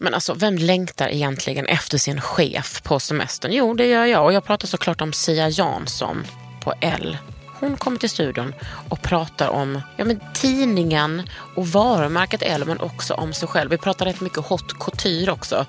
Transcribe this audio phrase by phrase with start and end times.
[0.00, 3.52] Men alltså, vem längtar egentligen efter sin chef på semestern?
[3.52, 4.24] Jo, det gör jag.
[4.24, 6.26] Och jag pratar såklart om Sia Jansson
[6.60, 7.16] på L.
[7.60, 8.54] Hon kommer till studion
[8.88, 11.22] och pratar om ja, men tidningen
[11.56, 13.70] och varumärket L, men också om sig själv.
[13.70, 15.66] Vi pratar rätt mycket haute couture också.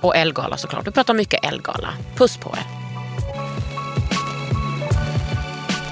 [0.00, 0.86] Och Elgala såklart.
[0.86, 1.88] Vi pratar mycket Elgala.
[2.16, 2.64] Puss på er.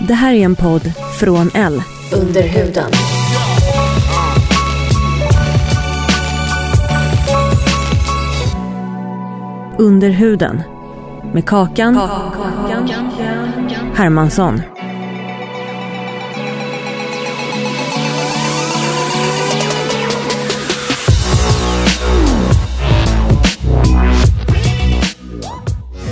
[0.06, 1.82] Det här är en podd från L.
[2.12, 2.92] Under huden.
[9.78, 10.62] Under huden.
[11.34, 11.94] Med Kakan,
[13.94, 14.60] Hermansson.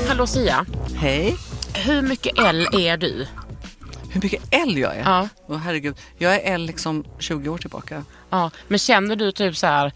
[0.08, 0.66] Hallå Sia.
[0.94, 1.36] Hej.
[1.86, 3.26] Hur mycket L är du?
[4.12, 5.00] Hur mycket L jag är?
[5.00, 5.28] Ja.
[5.46, 5.96] Åh, herregud.
[6.18, 8.04] Jag är L liksom 20 år tillbaka.
[8.30, 9.92] Ja, men känner du typ så här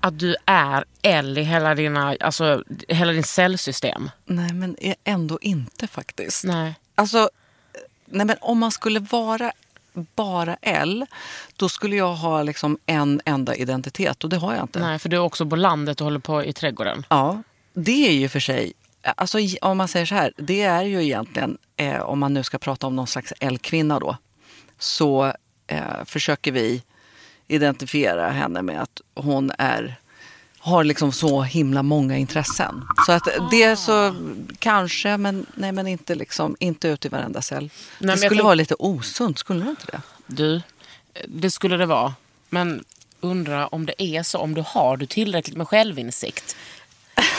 [0.00, 4.10] att du är L i hela, dina, alltså, hela din cellsystem?
[4.24, 6.44] Nej, men ändå inte faktiskt.
[6.44, 6.74] Nej.
[6.94, 7.30] Alltså,
[8.04, 9.52] nej men om man skulle vara
[9.92, 11.06] bara L,
[11.56, 14.80] då skulle jag ha liksom en enda identitet och det har jag inte.
[14.80, 17.06] Nej, för du är också på landet och håller på i trädgården.
[17.08, 17.42] Ja,
[17.74, 21.58] det är ju för sig, alltså om man säger så här, det är ju egentligen,
[21.76, 24.16] eh, om man nu ska prata om någon slags L-kvinna då,
[24.78, 25.32] så
[25.66, 26.82] eh, försöker vi
[27.48, 29.96] identifiera henne med att hon är
[30.62, 32.84] har liksom så himla många intressen.
[33.06, 34.14] Så att det är så
[34.58, 37.70] kanske, men, nej, men inte, liksom, inte ut i varenda cell.
[37.98, 40.00] men det skulle tänk- vara lite osunt, skulle det inte det?
[40.26, 40.62] Du,
[41.28, 42.14] det skulle det vara.
[42.48, 42.84] Men
[43.20, 46.56] undra om det är så, om du har du tillräckligt med självinsikt.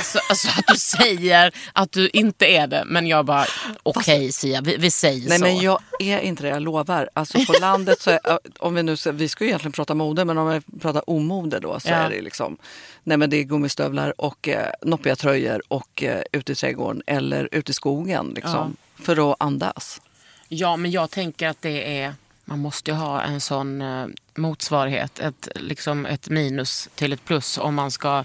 [0.04, 3.46] Så, alltså att du säger att du inte är det, men jag bara,
[3.84, 5.44] okej Sia, vi, vi säger Nej så.
[5.46, 7.10] men jag är inte det, jag lovar.
[7.14, 8.20] Alltså på landet så är,
[8.60, 11.80] om vi nu, vi ska ju egentligen prata mode men om vi pratar omode då
[11.80, 11.96] så Ja.
[11.96, 12.58] är det liksom
[13.04, 17.50] Nej men det är gummistövlar och eh, noppiga tröjor och eh, ute i trädgården eller
[17.52, 18.76] ute i skogen liksom.
[19.00, 20.02] För att andas.
[20.48, 22.14] Ja, men jag tänker att det är...
[22.46, 24.06] Man måste ju ha en sån eh,
[24.36, 28.24] motsvarighet, ett, liksom ett minus till ett plus om man ska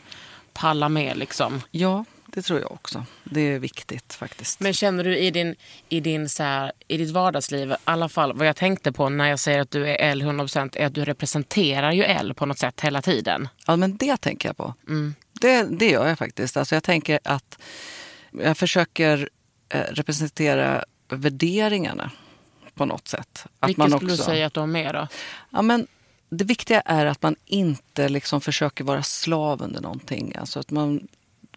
[0.57, 1.17] palla med.
[1.17, 1.63] Liksom.
[1.71, 3.05] Ja, det tror jag också.
[3.25, 4.61] Det är viktigt faktiskt.
[4.61, 5.55] Men känner du i, din,
[5.89, 9.29] i, din, så här, i ditt vardagsliv, i alla fall vad jag tänkte på när
[9.29, 12.59] jag säger att du är L 100% är att du representerar ju L på något
[12.59, 13.49] sätt hela tiden.
[13.67, 14.75] Ja, men det tänker jag på.
[14.89, 15.15] Mm.
[15.33, 16.57] Det, det gör jag faktiskt.
[16.57, 17.59] Alltså jag tänker att
[18.31, 19.29] jag försöker
[19.69, 22.11] eh, representera värderingarna
[22.75, 23.47] på något sätt.
[23.61, 25.09] Att Vilket skulle du säga att de är då?
[25.51, 25.87] Ja, men
[26.31, 30.35] det viktiga är att man inte liksom försöker vara slav under någonting.
[30.37, 31.09] Alltså att man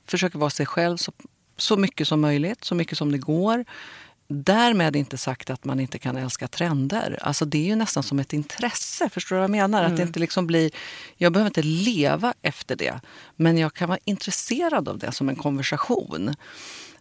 [0.06, 1.12] försöker vara sig själv så,
[1.58, 3.66] så mycket som möjligt, så mycket som det går.
[4.28, 7.20] Därmed inte sagt att man inte kan älska trender.
[7.22, 9.10] Alltså det är ju nästan som ett intresse.
[9.10, 9.84] Förstår du vad jag menar?
[9.84, 10.72] Att det inte liksom blir,
[11.18, 13.00] jag behöver inte leva efter det.
[13.36, 16.36] Men jag kan vara intresserad av det som en konversation.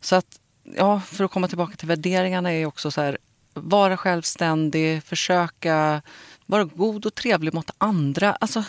[0.01, 0.41] Så att,
[0.77, 3.19] ja, för att komma tillbaka till värderingarna är också så här,
[3.55, 6.03] vara självständig, försöka
[6.49, 8.33] vara god och trevlig mot andra.
[8.33, 8.65] Alltså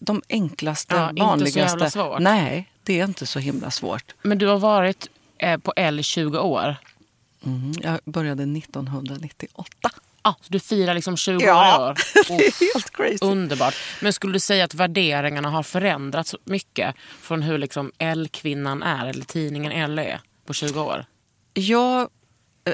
[0.00, 1.58] de enklaste, Ja, inte så vanligaste.
[1.60, 2.20] jävla svårt.
[2.20, 4.14] Nej, det är inte så himla svårt.
[4.22, 5.08] Men du har varit
[5.38, 6.76] eh, på L i 20 år.
[7.46, 9.90] Mm, jag började 1998.
[10.22, 11.94] Ah, så du firar liksom 20 Ja, år.
[12.28, 13.18] det är helt crazy.
[13.20, 13.74] Underbart.
[14.00, 19.24] Men skulle du säga att värderingarna har förändrats mycket från hur liksom L-kvinnan är, eller
[19.24, 21.04] tidningen L är, på 20 år?
[21.54, 22.08] Ja,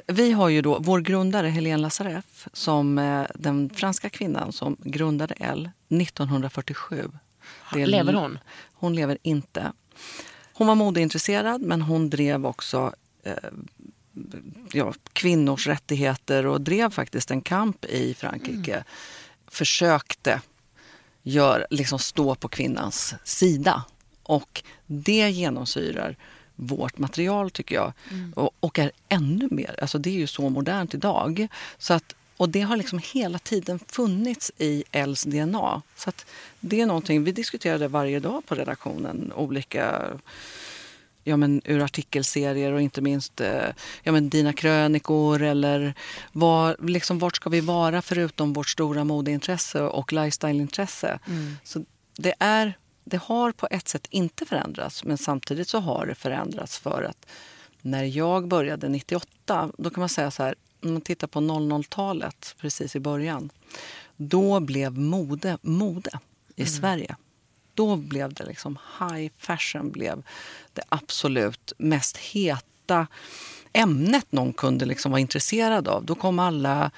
[0.06, 5.34] vi har ju då vår grundare Helene Lazareff som eh, den franska kvinnan som grundade
[5.34, 7.10] L 1947.
[7.72, 8.38] Det Lever hon?
[8.72, 9.72] Hon lever inte.
[10.52, 13.32] Hon var modeintresserad men hon drev också eh,
[14.72, 18.84] ja, kvinnors rättigheter och drev faktiskt en kamp i Frankrike.
[19.46, 20.40] Försökte
[21.22, 23.84] gör, liksom stå på kvinnans sida
[24.22, 26.16] Och det genomsyrar
[26.56, 27.92] vårt material tycker jag.
[28.34, 31.48] Och, och är ännu mer, alltså det är ju så modernt idag.
[31.78, 35.82] Så att, och det har liksom hela tiden funnits i Els DNA.
[35.96, 36.26] Så att
[36.60, 40.10] det är någonting, vi diskuterar det varje dag på redaktionen, olika
[41.26, 43.68] ja, men, ur artikelserier och inte minst eh,
[44.02, 45.94] ja, men, dina krönikor eller
[46.32, 51.18] var, liksom, vart ska vi vara förutom vårt stora modeintresse och lifestyleintresse.
[51.64, 51.84] Så
[52.16, 56.78] det, är, det har på ett sätt inte förändrats men samtidigt så har det förändrats
[56.78, 57.26] för att
[57.82, 62.54] när jag började 98, då kan man säga så här, om man tittar på 00-talet
[62.60, 63.50] precis i början,
[64.16, 66.10] då blev mode mode
[66.56, 67.16] i Sverige.
[67.74, 70.22] Då blev det liksom high fashion blev
[70.72, 73.06] det absolut mest heta
[73.72, 76.04] ämnet någon kunde liksom vara intresserad av.
[76.04, 76.90] Då kom alla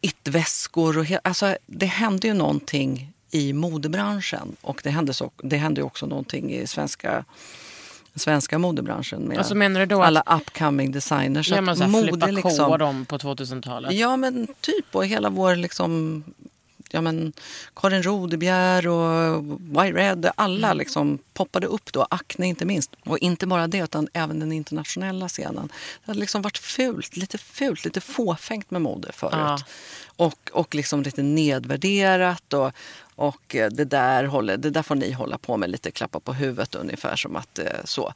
[0.00, 5.56] it-väskor och he- alltså, det hände ju någonting i modebranschen och det hände, så, det
[5.56, 7.24] hände också någonting i svenska
[8.14, 9.54] svenska modebranschen med Alltså
[10.02, 11.50] alla att upcoming designers.
[11.50, 13.92] ja, Att man så här, mode flippa liksom- dem på 2000-talet?
[13.92, 14.94] Ja, men typ.
[14.94, 16.24] Och hela vår liksom...
[16.92, 17.32] Ja, men
[17.76, 19.42] Karin Rodebjer och
[19.86, 22.06] Y-Red, alla liksom poppade upp då.
[22.10, 22.90] Acne inte minst.
[23.04, 25.68] Och inte bara det, utan även den internationella scenen.
[26.04, 29.32] Det hade liksom varit fult, lite fult, lite fåfängt med mode förut.
[29.34, 29.58] Ja.
[30.16, 32.52] Och, och liksom lite nedvärderat.
[32.52, 32.72] Och,
[33.20, 36.32] och eh, det där, håller, det där får ni hålla på med, lite klappa på
[36.32, 38.12] huvudet ungefär som att eh, så.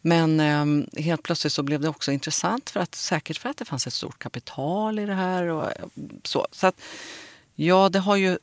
[0.00, 3.64] Men eh, helt plötsligt så blev det också intressant, för att, säkert för att det
[3.64, 5.46] fanns ett stort kapital i det här.
[5.46, 5.84] Och, eh,
[6.22, 6.46] så.
[6.52, 6.80] så att,
[7.54, 8.38] ja, det har ju...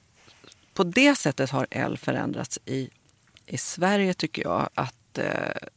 [0.74, 2.90] På det sättet har L förändrats i,
[3.46, 4.70] i Sverige, tycker jag.
[4.74, 5.68] Att eh,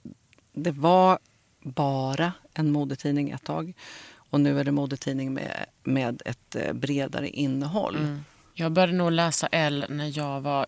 [0.53, 1.19] det var
[1.61, 3.73] bara en modetidning ett tag.
[4.15, 7.97] Och nu är det modetidning med, med ett eh, bredare innehåll.
[7.97, 8.25] Mm.
[8.55, 10.67] Jag började nog läsa L när jag var...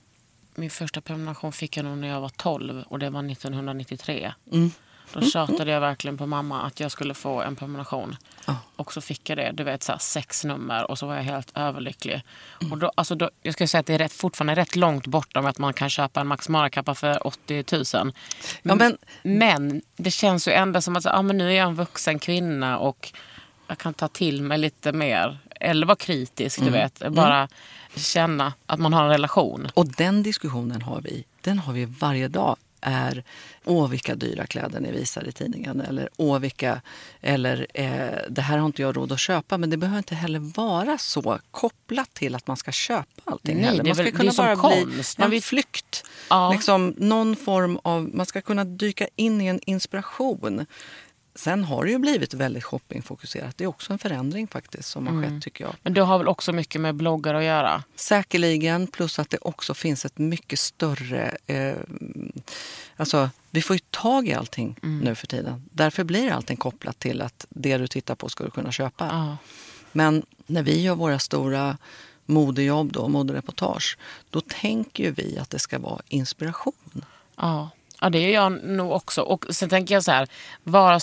[0.54, 4.32] Min första prenumeration fick jag nog när jag var 12 och det var 1993.
[5.12, 8.16] Då tjatade jag verkligen på mamma att jag skulle få en prenumeration.
[8.76, 11.22] Och så fick jag det, du vet så här, sex nummer och så var jag
[11.22, 12.22] helt överlycklig.
[12.70, 15.46] Och då, alltså då, jag ska säga att det är rätt, fortfarande rätt långt bortom
[15.46, 18.12] att man kan köpa en Max Mara-kappa för 80 000.
[18.62, 21.74] Ja, men- men det känns ju ändå som att ah, men nu är jag en
[21.74, 23.12] vuxen kvinna och
[23.66, 25.38] jag kan ta till mig lite mer.
[25.62, 27.02] Eller vara kritisk, du vet.
[27.10, 27.48] Bara
[27.96, 29.68] känna att man har en relation.
[29.74, 32.56] Och den diskussionen har vi, den har vi varje dag.
[32.84, 33.24] Är
[33.64, 35.80] åh vilka dyra kläder ni visar i tidningen.
[35.80, 36.80] Eller åh vilka,
[37.20, 39.58] eller eh, det här har inte jag råd att köpa.
[39.58, 43.56] Men det behöver inte heller vara så kopplat till att man ska köpa allting.
[43.56, 43.84] Nej, heller.
[43.84, 45.16] Man ska väl- kunna bara konst.
[45.16, 46.04] bli en vill- flykt.
[46.30, 46.52] Ja.
[46.52, 50.66] Liksom någon form av, man ska kunna dyka in i en inspiration.
[51.34, 53.56] Sen har det ju blivit väldigt shoppingfokuserat.
[53.58, 55.30] Det är också en förändring faktiskt som har Mm.
[55.30, 55.74] skett tycker jag.
[55.82, 57.82] Men det har väl också mycket med bloggar att göra?
[57.96, 61.36] Säkerligen, plus att det också finns ett mycket större...
[61.46, 61.74] Eh,
[62.96, 65.64] alltså, vi får ju tag i allting nu för tiden.
[65.72, 69.06] Därför blir allting kopplat till att det du tittar på ska du kunna köpa.
[69.06, 69.36] Ja.
[69.92, 71.78] Men när vi gör våra stora
[72.26, 73.98] modejobb, då, modereportage,
[74.30, 77.04] då tänker ju vi att det ska vara inspiration.
[77.36, 77.70] Ja.
[78.02, 79.22] Ja, det gör jag nog också.
[79.22, 80.28] Och sen tänker jag så här,
[80.62, 81.02] var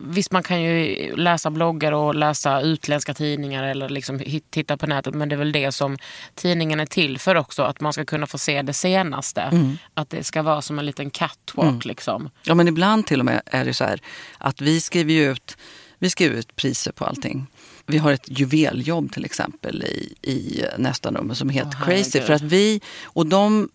[0.00, 4.20] visst man kan ju läsa bloggar och läsa utländska tidningar eller liksom
[4.50, 5.96] titta på nätet, men det är väl det som
[6.34, 9.50] tidningen är till för också, att man ska kunna få se det senaste.
[9.94, 12.30] Att det ska vara som en liten catwalk liksom.
[12.42, 14.00] Ja, men ibland till och med är det så här
[14.38, 15.56] att vi skriver ut,
[15.98, 17.46] vi skriver ut priser på allting.
[17.88, 22.20] Vi har ett juveljobb till exempel i, i nästa nummer som heter Åh, Crazy.
[22.20, 23.68] För att vi, och de,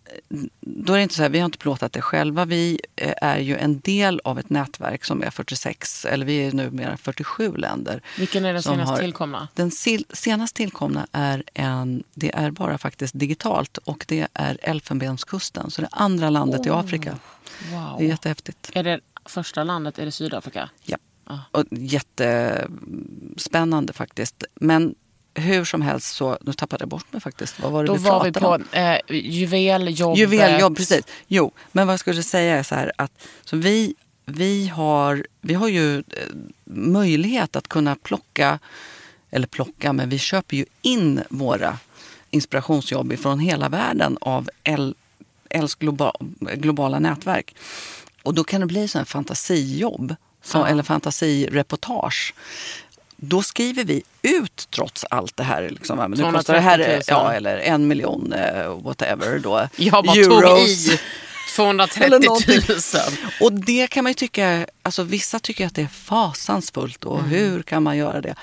[0.59, 2.45] då är det inte så här, vi har inte plåtat det själva.
[2.45, 6.51] Vi eh, är ju en del av ett nätverk som är 46, eller vi är
[6.51, 8.01] numera 47 länder.
[8.17, 9.47] Vilken är den senast har- tillkomna?
[9.55, 15.71] Den sil- senast tillkomna är en, det är bara faktiskt digitalt och det är Elfenbenskusten.
[15.71, 17.17] Så det andra landet i Afrika.
[17.71, 17.95] Wow.
[17.99, 18.71] Det är jättehäftigt.
[18.73, 20.69] Är det första landet, är det Sydafrika?
[20.83, 20.97] Ja.
[21.51, 24.43] Och jättespännande faktiskt.
[24.55, 24.95] Men
[25.33, 27.59] hur som helst så, nu tappade jag bort mig faktiskt.
[27.59, 28.63] Vad var det Då vi var vi på om?
[28.71, 30.17] eh, juveljobbet.
[30.19, 31.05] Juveljobb, precis.
[31.27, 33.11] Jo, men vad jag skulle säga är så här att
[33.45, 36.03] så vi, vi, har, vi har ju eh,
[36.65, 38.59] möjlighet att kunna plocka,
[39.31, 41.77] eller plocka, men vi köper ju in våra
[42.29, 44.95] inspirationsjobb från hela världen av L,
[45.49, 47.55] Ls globa, globala nätverk.
[48.23, 52.33] Och då kan det bli sådana fantasijobb, som, eller fantasireportage.
[53.23, 55.69] Då skriver vi ut trots allt det här.
[55.69, 57.23] Liksom, nu kostar det här 230 000.
[57.23, 59.39] ja, eller en miljon, eh, whatever.
[59.39, 60.85] Då, Jag bara euros.
[60.85, 60.99] tog i
[61.55, 62.25] 230 Eller 000.
[62.25, 62.61] någonting.
[63.41, 67.61] Och det kan man ju tycka, alltså vissa tycker att det är fasansfullt och hur
[67.63, 68.35] kan man göra det?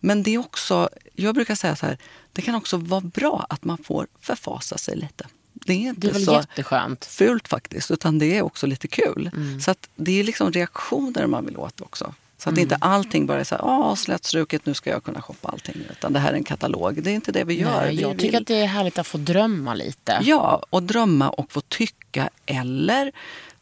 [0.00, 1.98] Men det är också, jag brukar säga så här,
[2.32, 5.26] det kan också vara bra att man får förfasa sig lite.
[5.54, 7.04] Det är inte Det är väl så jätteskönt.
[7.04, 9.30] fult faktiskt, utan det är också lite kul.
[9.36, 9.60] Mm.
[9.60, 12.14] Så att det är liksom reaktioner man vill åt också.
[12.38, 12.54] Så Mm.
[12.54, 15.76] att inte allting bara är så här, slätstruket, nu ska jag kunna shoppa allting.
[15.90, 17.02] Utan det här är en katalog.
[17.02, 17.80] Det är inte det vi gör.
[17.80, 20.18] Nej, Vi jag tycker vill- att det är härligt att få drömma lite.
[20.22, 23.12] Ja, och drömma och få tycka eller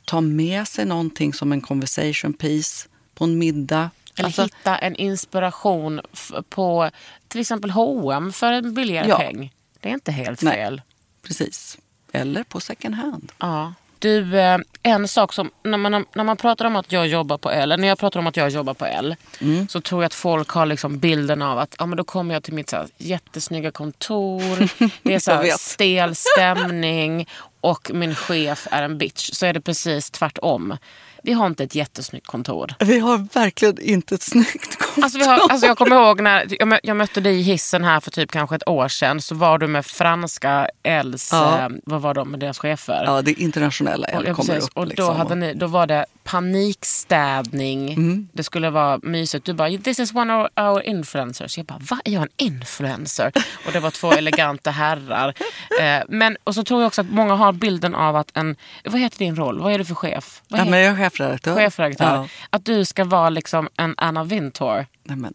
[0.05, 3.91] ta med sig någonting som en conversation piece på en middag.
[4.17, 6.01] Eller Alltså, hitta en inspiration
[6.49, 6.91] på
[7.29, 9.19] till exempel H&M för en billigare Ja.
[9.19, 9.53] peng.
[9.81, 10.55] Det är inte helt Nej.
[10.55, 10.83] fel.
[11.27, 11.79] Precis.
[12.13, 13.33] Eller på second hand.
[13.39, 13.75] Ja.
[13.99, 17.51] Du, eh, en sak som när man, när man pratar om att jag jobbar på
[17.51, 19.69] L, när jag pratar om att jag jobbar på L, Mm.
[19.69, 22.43] så tror jag att folk har liksom bilden av att ja, men då kommer jag
[22.43, 24.71] till mitt så här, jättesnygga kontor,
[25.03, 27.29] det är så här, stel stämning
[27.61, 29.31] och min chef är en bitch.
[29.33, 30.77] Så är det precis tvärtom.
[31.23, 32.75] Vi har inte ett jättesnyggt kontor.
[32.79, 35.03] Vi har verkligen inte ett snyggt kontor.
[35.05, 38.11] Alltså, har, alltså jag kommer ihåg när jag, jag mötte dig i hissen här för
[38.11, 39.21] typ kanske ett år sedan.
[39.23, 41.59] Så var du med franska Els, Ja.
[41.59, 43.03] eh, vad var de med deras chefer?
[43.07, 44.69] Ja, det internationella Och, L ja, kommer precis.
[44.71, 44.77] upp.
[44.77, 45.17] och då, liksom.
[45.17, 47.93] hade ni, då var det panikstädning.
[47.93, 48.29] Mm.
[48.33, 49.45] Det skulle vara mysigt.
[49.47, 51.57] Du bara, this is one of our influencers.
[51.57, 53.33] Jag bara, vad är jag en influencer?
[53.67, 55.35] Och det var två eleganta herrar.
[55.81, 59.01] Eh, men, och så tror jag också att många har bilden av att en, vad
[59.01, 59.61] heter din roll?
[59.61, 60.43] Vad är du för chef?
[60.49, 61.57] Vad Ja, men jag är chefredaktör.
[61.57, 62.05] chefredaktör.
[62.17, 62.29] Ja.
[62.51, 64.87] Att du ska vara liksom en Anna Wintour.
[65.05, 65.35] Nej, men,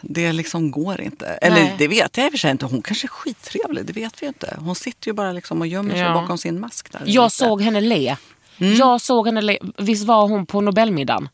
[0.00, 1.26] det liksom går inte.
[1.26, 1.74] Eller Nej.
[1.78, 2.66] det vet jag i och för sig inte.
[2.66, 4.56] Hon kanske är skittrevlig, det vet vi ju inte.
[4.60, 6.12] Hon sitter ju bara liksom och gömmer sig Ja.
[6.14, 6.92] bakom sin mask.
[6.92, 7.36] Där Jag lite.
[7.36, 8.16] såg henne le.
[8.58, 8.74] Mm.
[8.74, 9.58] Jag såg henne le.
[9.78, 11.28] Visst var hon på Nobelmiddagen?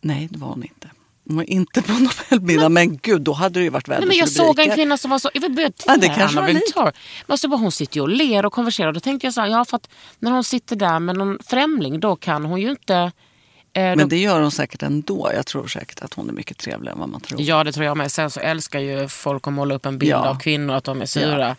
[0.00, 0.85] Nej, det var hon inte.
[1.28, 1.92] Var inte på
[2.30, 5.10] Nobelmiddag, men gud, då hade det ju varit Nej, men jag såg en kvinna som
[5.10, 5.30] var så...
[5.34, 6.46] Jag vill börja Ja, det kanske Anna.
[6.46, 6.82] Wintour.
[6.84, 6.92] Men
[7.26, 8.92] alltså, hon sitter ju och ler och konverserar.
[8.92, 12.00] Då tänkte jag så här, ja för att när hon sitter där med någon främling
[12.00, 12.94] då kan hon ju inte...
[12.94, 13.10] Eh,
[13.82, 15.30] Men då, det gör hon säkert ändå.
[15.34, 17.40] Jag tror säkert att hon är mycket trevligare än vad man tror.
[17.40, 18.12] Ja det tror jag med.
[18.12, 20.28] Sen så älskar ju folk att måla upp en bild Ja.
[20.28, 21.56] av kvinnor att de är sura.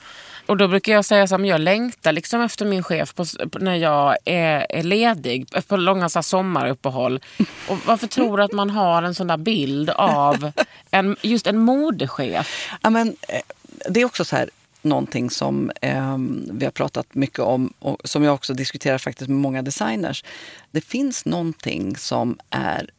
[0.48, 3.76] Och då brukar jag säga att jag längtar liksom efter min chef på, på, när
[3.76, 7.20] jag är, är ledig eh, på långa så här, sommaruppehåll.
[7.68, 10.52] Och varför tror du att man har en sån där bild av
[10.92, 12.70] en, just en modechef?
[12.82, 13.42] Ja, men, eh,
[13.90, 14.50] det är också så här
[14.82, 16.18] någonting som eh,
[16.52, 20.24] vi har pratat mycket om och som jag också diskuterar faktiskt med många designers.
[20.72, 22.90] Det finns någonting som, är,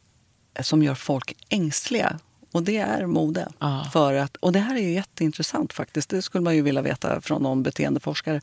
[0.61, 2.19] som gör folk ängsliga
[2.51, 3.47] och det är mode.
[3.59, 3.89] Ja.
[3.93, 6.09] För att, och det här är ju jätteintressant faktiskt.
[6.09, 8.41] Det skulle man ju vilja veta från någon beteendeforskare.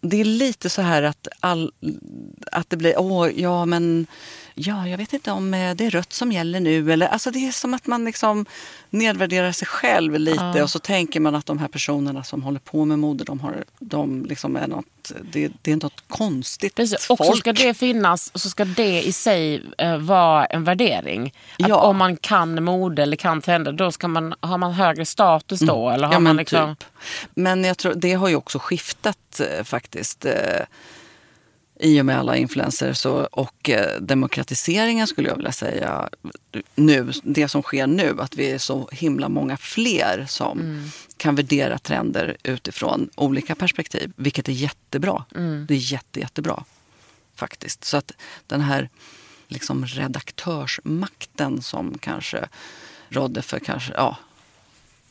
[0.00, 1.72] Det är lite så här att, all,
[2.52, 4.06] att det blir, åh, ja men,
[4.66, 6.92] ja, jag vet inte om eh, det är rött som gäller nu.
[6.92, 8.46] Eller, alltså det är som att man liksom
[8.90, 12.84] nedvärderar sig själv lite och så tänker man att de här personerna som håller på
[12.84, 17.10] med mode, de, har, de liksom är något, det, det är något konstigt Precis.
[17.10, 17.38] Och så folk.
[17.38, 21.34] ska det finnas, så ska det i sig eh, vara en värdering.
[21.58, 21.76] Att Ja.
[21.76, 25.90] om man kan mode eller kan trender, då ska man, har man högre status då?
[25.90, 26.12] Eller har Mm.
[26.12, 26.88] Ja, man men liksom, typ.
[27.34, 30.24] Men jag tror, det har ju också skiftat eh, faktiskt.
[30.24, 30.32] Eh,
[31.82, 36.08] I och med alla influencers och, och eh, demokratiseringen skulle jag vilja säga.
[36.74, 40.90] Nu, det som sker nu, att vi är så himla många fler som Mm.
[41.16, 44.12] kan värdera trender utifrån olika perspektiv.
[44.16, 45.24] Vilket är jättebra.
[45.36, 45.66] Mm.
[45.68, 46.64] Det är jätte, jättebra.
[47.34, 47.84] Faktiskt.
[47.84, 48.12] Så att
[48.46, 48.88] den här
[49.48, 52.48] liksom redaktörsmakten som kanske
[53.08, 54.16] rådde för kanske, ja,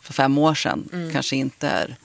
[0.02, 1.12] för fem år sedan Mm.
[1.14, 1.96] kanske inte är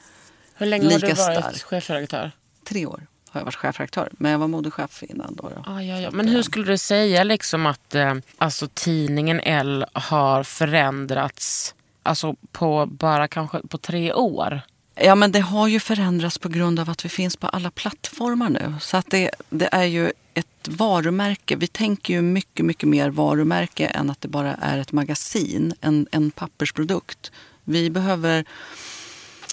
[0.55, 1.63] hur länge har du lika varit stark.
[1.63, 2.33] chefredaktör?
[2.65, 3.07] tre år.
[3.35, 5.35] Har jag varit chefredaktör, men jag var modechef innan.
[5.35, 5.71] Då, då.
[5.71, 6.11] Ah, ja, ja.
[6.11, 12.87] Men hur skulle du säga liksom att eh, alltså, tidningen L har förändrats alltså, på
[12.87, 14.61] bara kanske på tre år?
[14.95, 18.49] Ja, men det har ju förändrats på grund av att vi finns på alla plattformar
[18.51, 18.75] nu.
[18.81, 21.57] Så att det, det är ju ett varumärke.
[21.57, 26.07] Vi tänker ju mycket, mycket mer varumärke än att det bara är ett magasin, en,
[26.11, 27.33] en pappersprodukt.
[27.65, 28.45] Vi behöver,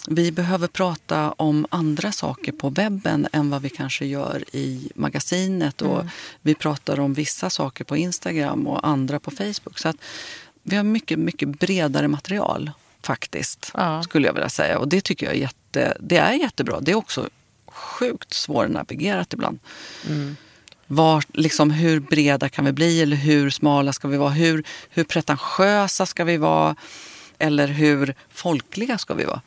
[0.07, 5.81] vi behöver prata om andra saker på webben än vad vi kanske gör i magasinet.
[5.81, 6.05] Och
[6.41, 9.79] Vi pratar om vissa saker på Instagram och andra på Facebook.
[9.79, 9.95] Så att
[10.63, 12.71] vi har mycket, mycket bredare material
[13.03, 14.03] faktiskt, Ja.
[14.03, 14.79] skulle jag vilja säga.
[14.79, 16.79] Och det tycker jag är, jätte, det är jättebra.
[16.79, 17.29] Det är också
[17.67, 19.59] sjukt svårnavigerat ibland.
[20.87, 24.29] Var, liksom, hur breda kan vi bli eller hur smala ska vi vara?
[24.29, 26.75] Hur, hur pretentiösa ska vi vara?
[27.41, 29.41] Eller hur folkliga ska vi vara?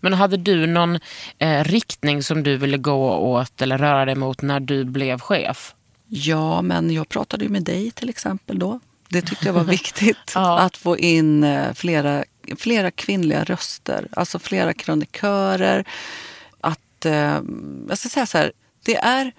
[0.00, 0.98] Men hade du någon
[1.38, 5.74] eh, riktning som du ville gå åt eller röra dig mot när du blev chef?
[6.08, 8.80] Ja, men jag pratade ju med dig till exempel då.
[9.08, 10.32] Det tyckte jag var viktigt.
[10.34, 10.58] Ja.
[10.58, 12.24] Att få in eh, flera,
[12.56, 14.08] flera kvinnliga röster.
[14.12, 15.84] Alltså flera kronikörer.
[16.60, 17.40] Att, eh,
[17.88, 18.52] jag ska säga så här,
[18.84, 19.32] det är,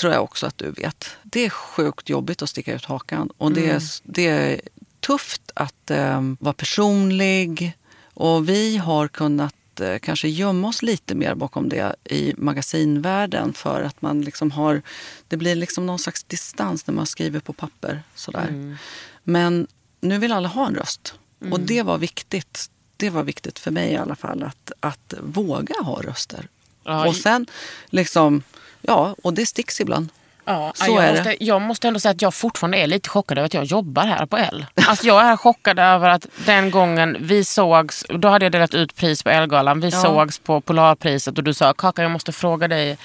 [0.00, 3.30] tror jag också att du vet, det är sjukt jobbigt att sticka ut hakan.
[3.38, 4.60] Och det, är, det är
[5.06, 7.72] tufft att eh, vara personlig.
[8.14, 13.82] Och vi har kunnat eh, kanske gömma oss lite mer bakom det i magasinvärlden för
[13.82, 14.82] att man liksom har,
[15.28, 18.02] det blir liksom någon slags distans när man skriver på papper.
[18.14, 18.48] Sådär.
[18.48, 18.76] Mm.
[19.24, 19.66] Men
[20.00, 21.66] nu vill alla ha en röst och Mm.
[21.66, 22.70] det var viktigt.
[22.96, 26.48] Det var viktigt för mig i alla fall att, att våga ha röster.
[26.84, 27.46] Ja, och sen
[27.86, 28.42] liksom,
[28.80, 30.08] ja, och det sticks ibland.
[30.46, 33.38] Ja, Så jag, är måste, jag måste ändå säga att jag fortfarande är lite chockad
[33.38, 34.66] över att jag jobbar här på L.
[34.88, 38.96] Alltså jag är chockad över att den gången vi sågs, då hade jag delat ut
[38.96, 39.80] pris på Elgalan.
[39.80, 40.02] Vi Ja.
[40.02, 42.98] sågs på Polarpriset och du sa Kaka jag måste fråga dig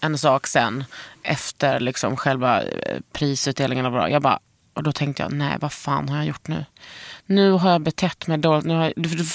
[0.00, 0.84] en sak sen
[1.22, 2.68] efter liksom själva eh,
[3.12, 3.86] prisutdelningen.
[3.86, 4.10] Och bra.
[4.10, 4.38] Jag bara,
[4.76, 6.64] och då tänkte jag, nej vad fan har jag gjort nu?
[7.26, 8.64] Nu har jag betett mig dåligt.
[8.64, 8.92] Nu har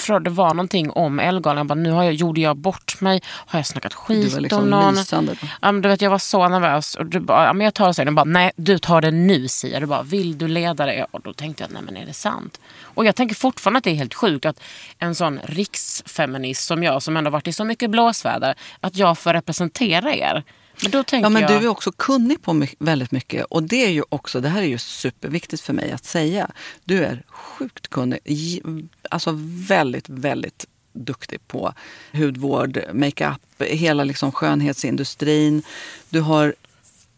[0.08, 1.56] jag, det var någonting om Elgalan.
[1.56, 3.22] Jag bara, nu har jag, gjorde jag bort mig?
[3.26, 4.94] Har jag snackat skit Du var liksom om någon?
[4.94, 5.36] lysande.
[5.40, 6.94] Ja, men du vet, jag var så nervös.
[6.94, 8.14] Och du bara, ja, men jag tar det sen.
[8.14, 9.80] Bara, nej du tar det nu Sia.
[9.80, 11.06] Du bara, vill du leda det?
[11.10, 12.60] Och då tänkte jag, nej men är det sant?
[12.82, 14.60] Och jag tänker fortfarande att det är helt sjukt att
[14.98, 19.32] en sån riksfeminist som jag, som ändå varit i så mycket blåsväder, att jag får
[19.32, 20.44] representera er.
[20.82, 21.50] Men Ja, men jag...
[21.50, 23.44] du är också kunnig på my- väldigt mycket.
[23.44, 26.50] Och det är ju också, det här är ju superviktigt för mig att säga.
[26.84, 28.62] Du är sjukt kunnig.
[29.10, 29.30] Alltså
[29.68, 31.74] väldigt, väldigt duktig på
[32.12, 35.62] hudvård, makeup, hela liksom skönhetsindustrin.
[36.08, 36.54] Du har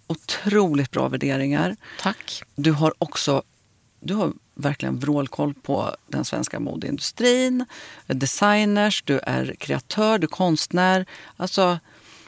[0.06, 1.76] otroligt bra värderingar.
[2.00, 2.42] Tack.
[2.56, 3.42] Du har också
[4.00, 7.64] du har verkligen vrålkoll på den svenska modeindustrin,
[8.06, 11.06] designers, du är kreatör, du är konstnär.
[11.36, 11.78] Alltså,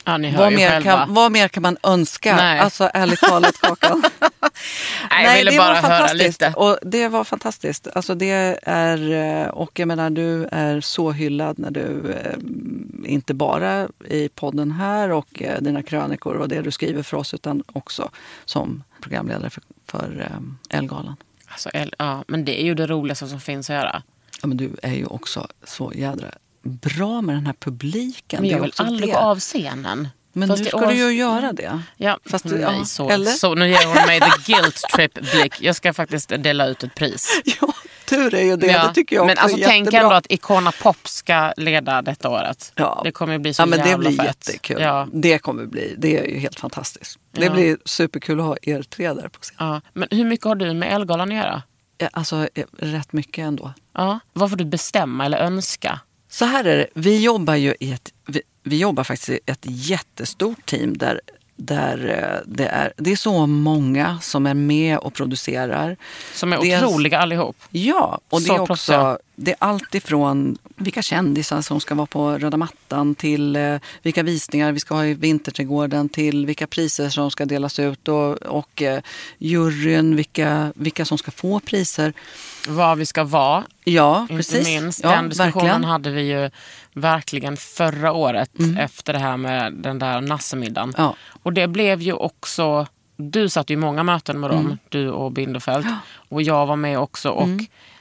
[0.07, 0.93] Ja, ni hör vad ju mer, själva.
[0.93, 2.37] kan, vad mer kan man önska?
[2.37, 2.61] Nej.
[2.61, 4.05] Alltså ärligt talat Kakan.
[5.11, 6.53] Nej, jag ville bara var höra lite.
[6.57, 7.89] Och det var fantastiskt.
[7.95, 9.13] Alltså det är,
[9.45, 12.37] eh, och jag menar du är så hyllad när du, eh,
[13.05, 17.35] inte bara i podden här och eh, dina krönikor och det du skriver för oss
[17.35, 18.11] utan också
[18.45, 20.31] som programledare för, för
[20.71, 21.17] Elgalan.
[21.47, 24.03] Alltså, ja, men det är ju det roligaste som finns att göra.
[24.43, 26.29] Ja, men du är ju också så jädra
[26.67, 28.41] bra med den här publiken.
[28.41, 29.13] Men Det jag vill aldrig det.
[29.13, 30.09] gå av scenen.
[30.33, 31.83] Men Fast nu det ska år- du ju göra det.
[31.97, 33.31] Ja, Fast, nej, ja, så, eller?
[33.31, 35.55] så nu ger hon mig the guilt trip-blick.
[35.61, 37.41] Jag ska faktiskt dela ut ett pris.
[37.61, 37.75] Ja,
[38.09, 38.67] tur är ju det.
[38.67, 40.01] Ja, Det tycker jag men också alltså, är tänk jättebra.
[40.03, 42.73] ändå att Icona Pop ska leda detta året.
[42.75, 43.01] Ja.
[43.05, 44.27] Det kommer ju bli så ja, men det jävla blir fett.
[44.27, 44.81] jättekul.
[44.83, 45.95] Ja, Det kommer bli.
[45.99, 47.19] Det är ju helt fantastiskt.
[47.33, 49.55] Det blir superkul att ha er tre där på scen.
[49.59, 49.81] ja.
[49.93, 51.63] Men hur mycket har du med Elgalan att göra?
[51.99, 53.73] Ja, Alltså eh, rätt mycket ändå.
[53.95, 54.21] Ja.
[54.33, 56.01] Vad får du bestämma eller önska?
[56.29, 56.87] Så här är det.
[56.95, 61.21] Vi jobbar ju i ett, vi, vi jobbar faktiskt i ett jättestort team där
[61.57, 65.97] där eh, det är, det är så många som är med och producerar.
[66.35, 67.57] Som är Dels- otroliga allihop.
[67.71, 69.19] Ja, och det Så är proffsiga.
[69.37, 74.23] Det är allt ifrån vilka kändisar som ska vara på röda mattan till eh, vilka
[74.23, 78.83] visningar vi ska ha i Vinterträdgården till vilka priser som ska delas ut och, och
[78.83, 79.01] eh,
[79.39, 82.13] juryn, vilka, vilka som ska få priser.
[82.69, 83.65] Var vi ska vara.
[83.85, 84.67] Ja, Inte precis.
[84.67, 85.03] minst.
[85.03, 85.77] ja, Den diskussionen verkligen.
[85.77, 85.91] Mm.
[85.91, 86.51] hade vi ju
[86.93, 90.95] verkligen förra året efter det här med den där nassemiddagen.
[90.97, 91.17] Ja.
[91.43, 92.87] Och det blev ju också...
[93.17, 95.87] Du satt ju i många möten med dem, du och Bindefeld.
[96.29, 97.31] Och jag var med också.
[97.31, 97.49] Och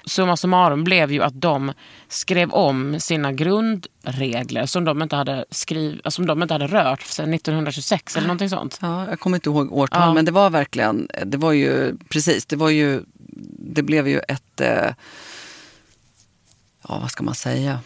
[0.05, 1.73] summa summarum blev ju att de
[2.07, 7.01] skrev om sina grundregler som de inte hade, skriv, alltså, som de inte hade rört
[7.01, 8.79] sedan 1926 eller någonting sånt.
[8.81, 10.13] Ja, jag kommer inte ihåg årtal, Ja.
[10.13, 13.01] men det var verkligen, det var ju precis, det var ju,
[13.59, 14.93] det blev ju ett, eh,
[16.87, 17.79] ja vad ska man säga,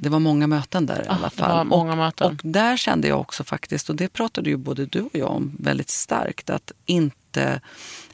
[0.00, 1.72] det var många möten där i Ja, alla det fall.
[1.72, 5.30] och, och där kände jag också faktiskt, och det pratade ju både du och jag
[5.30, 7.60] om väldigt starkt, att inte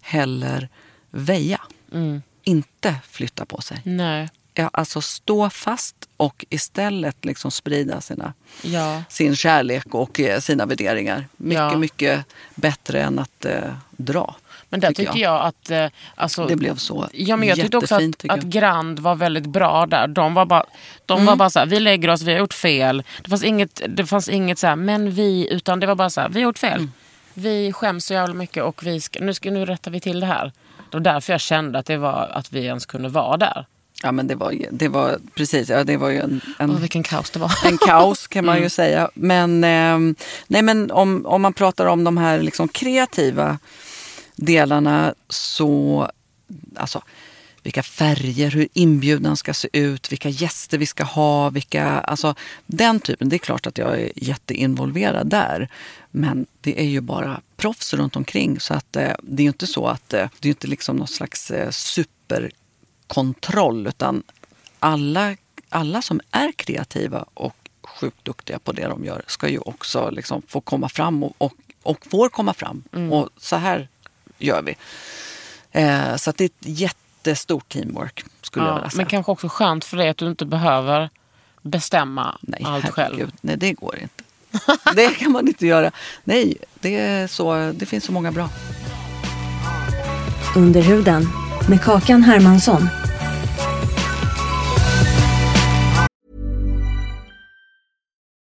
[0.01, 0.68] heller
[1.11, 1.61] väja.
[1.92, 2.23] Mm.
[2.44, 3.80] Inte flytta på sig.
[3.85, 4.28] Nej.
[4.57, 9.02] Ja, alltså stå fast och istället liksom sprida sina, Ja.
[9.09, 11.26] sin kärlek och eh, sina värderingar.
[11.37, 11.76] Mycket, Ja.
[11.76, 14.37] mycket bättre än att eh, dra.
[14.68, 15.70] Men där tycker tycker jag, att...
[15.70, 18.40] Eh, alltså, Det blev så Ja, men jag tyckte också att, att jag.
[18.50, 20.07] Grand var väldigt bra där.
[20.07, 20.64] De var bara,
[21.07, 21.26] de Mm.
[21.26, 23.02] var bara så här, vi lägger oss, vi har gjort fel.
[23.22, 26.20] Det fanns inget, det fanns inget så här, men vi, utan det var bara så
[26.20, 26.78] här, vi har gjort fel.
[26.78, 26.92] Mm.
[27.35, 30.26] Vi skäms så jävla mycket och vi ska, nu, ska, nu rättar vi till det
[30.26, 30.52] här.
[30.94, 33.66] Det var därför jag kände att det var att vi ens kunde vara där.
[34.02, 37.02] Ja, men det var, det var precis, ja, det var ju en, en, Åh, vilken
[37.02, 37.52] kaos det var.
[37.66, 38.54] en kaos kan Mm.
[38.54, 39.11] man ju säga.
[39.14, 40.14] Men, ehm,
[40.46, 43.59] nej, men om, om man pratar om de här liksom kreativa
[44.37, 46.09] delarna så,
[46.76, 47.02] alltså
[47.62, 52.35] vilka färger, hur inbjudan ska se ut, vilka gäster vi ska ha, vilka, alltså
[52.66, 53.28] den typen.
[53.28, 55.68] Det är klart att jag är jätteinvolverad där.
[56.11, 59.66] Men det är ju bara proffs runt omkring så att eh, det är ju inte
[59.66, 64.22] så att eh, det är inte liksom någon slags eh, superkontroll utan
[64.79, 65.37] alla,
[65.68, 70.42] alla som är kreativa och sjukt duktiga på det de gör ska ju också liksom
[70.48, 72.83] få komma fram och, och, och får komma fram.
[73.12, 73.88] Och så här
[74.38, 74.77] gör vi.
[75.70, 78.96] Eh, så att det är ett jättestort teamwork skulle jag Ja, vilja säga.
[78.96, 81.11] men kanske också skönt för dig att du inte behöver
[81.62, 83.14] bestämma Nej, allt själv.
[83.14, 83.35] herregud.
[83.40, 84.23] Nej, det går inte.
[84.95, 85.90] Det kan man inte göra.
[86.25, 88.49] Nej, det, är så, det finns så många bra.
[90.57, 91.29] Under huden
[91.69, 92.88] med Kakan Hermansson.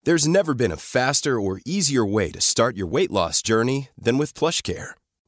[0.06, 4.18] There's never been a faster or easier way to start your weight loss journey than
[4.18, 4.96] with PlushCare.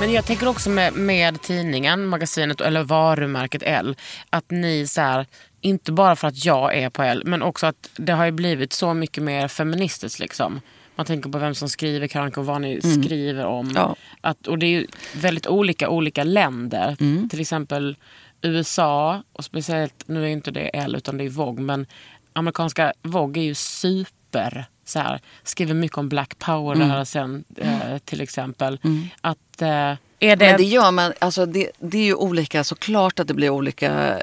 [0.00, 3.96] Men jag tänker också med, med tidningen, magasinet eller varumärket L.
[4.30, 5.26] Att ni så här,
[5.60, 8.72] inte bara för att jag är på L, men också att det har ju blivit
[8.72, 10.18] så mycket mer feministiskt.
[10.18, 10.60] Liksom.
[10.96, 13.72] Man tänker på vem som skriver krönikor och vad ni skriver om.
[13.74, 13.96] Ja.
[14.20, 16.96] Att, och det är ju väldigt olika olika länder.
[17.28, 17.96] Till exempel
[18.42, 21.86] USA, och speciellt, nu är inte det L utan det är Vogue, men
[22.32, 28.78] amerikanska Vogue är ju super så här, skriver mycket om Black Power-rörelsen eh, till exempel.
[29.20, 33.18] Att, eh, är det, Men det gör man, alltså det, det är ju olika, såklart
[33.20, 34.20] att det blir olika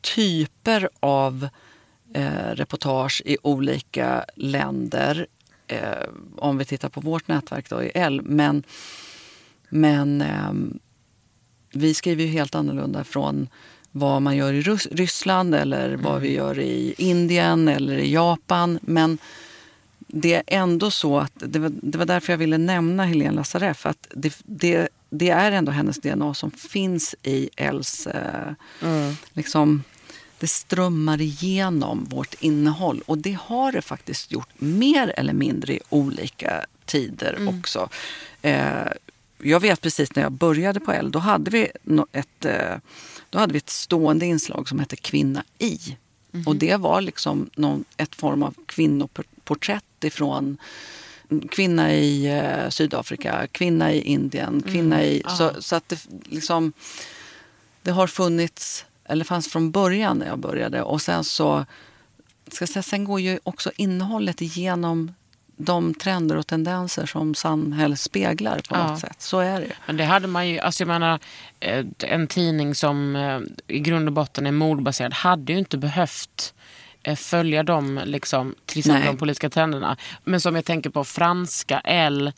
[0.00, 1.48] typer av
[2.14, 5.26] eh, reportage i olika länder.
[5.66, 8.20] Eh, om vi tittar på vårt nätverk då i L.
[8.24, 8.62] Men,
[9.68, 10.78] men ehm,
[11.72, 13.48] vi skriver ju helt annorlunda från
[13.92, 18.78] vad man gör i Rus- Ryssland eller vad vi gör i Indien eller i Japan.
[18.82, 19.18] Men
[20.12, 23.86] det är ändå så att, det var, det var därför jag ville nämna Helene Lazareff,
[23.86, 28.06] att det, det, det är ändå hennes DNA som finns i Els...
[28.06, 28.52] Eh,
[29.32, 29.82] liksom,
[30.38, 35.80] det strömmar igenom vårt innehåll och det har det faktiskt gjort mer eller mindre i
[35.88, 37.88] olika tider också.
[38.42, 38.86] Eh,
[39.42, 41.70] jag vet precis när jag började på L, då hade vi
[42.12, 42.76] ett, eh,
[43.30, 45.96] då hade vi ett stående inslag som hette Kvinna i.
[46.46, 48.54] Och det var liksom någon, ett form av
[49.54, 50.58] kvinnoporträtt ifrån
[51.50, 55.22] kvinna i eh, Sydafrika, kvinna i Indien, kvinna i...
[55.28, 56.72] Så, så att det liksom...
[57.82, 60.82] Det har funnits, eller fanns från början när jag började.
[60.82, 61.64] Och sen så...
[62.52, 65.14] Ska säga, sen går ju också innehållet igenom
[65.56, 68.86] de trender och tendenser som samhället speglar på Ja.
[68.86, 69.16] något sätt.
[69.22, 69.72] Så är det.
[69.86, 71.18] Men det hade man ju, alltså jag menar,
[71.60, 73.40] eh, en tidning som eh,
[73.76, 76.60] i grund och botten är mordbaserad hade ju inte behövt eh,
[77.16, 79.12] följa de, liksom, till exempel Nej.
[79.12, 79.96] de politiska trenderna.
[80.24, 82.32] Men som jag tänker på franska L,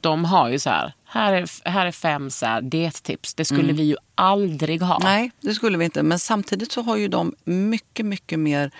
[0.00, 3.34] de har ju så här, här är, här är fem så här, diettips.
[3.34, 4.96] Det skulle vi ju aldrig ha.
[4.96, 5.12] Mm.
[5.12, 6.02] Nej, det skulle vi inte.
[6.02, 8.70] Men samtidigt så har ju de mycket, mycket mer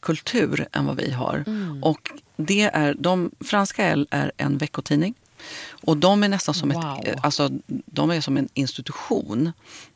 [0.00, 1.44] kultur än vad vi har.
[1.46, 1.84] Mm.
[1.84, 5.14] Och det är, de, Franska L är en veckotidning.
[5.68, 7.00] Och de är nästan som, Wow.
[7.04, 9.52] ett, alltså, de är som en institution.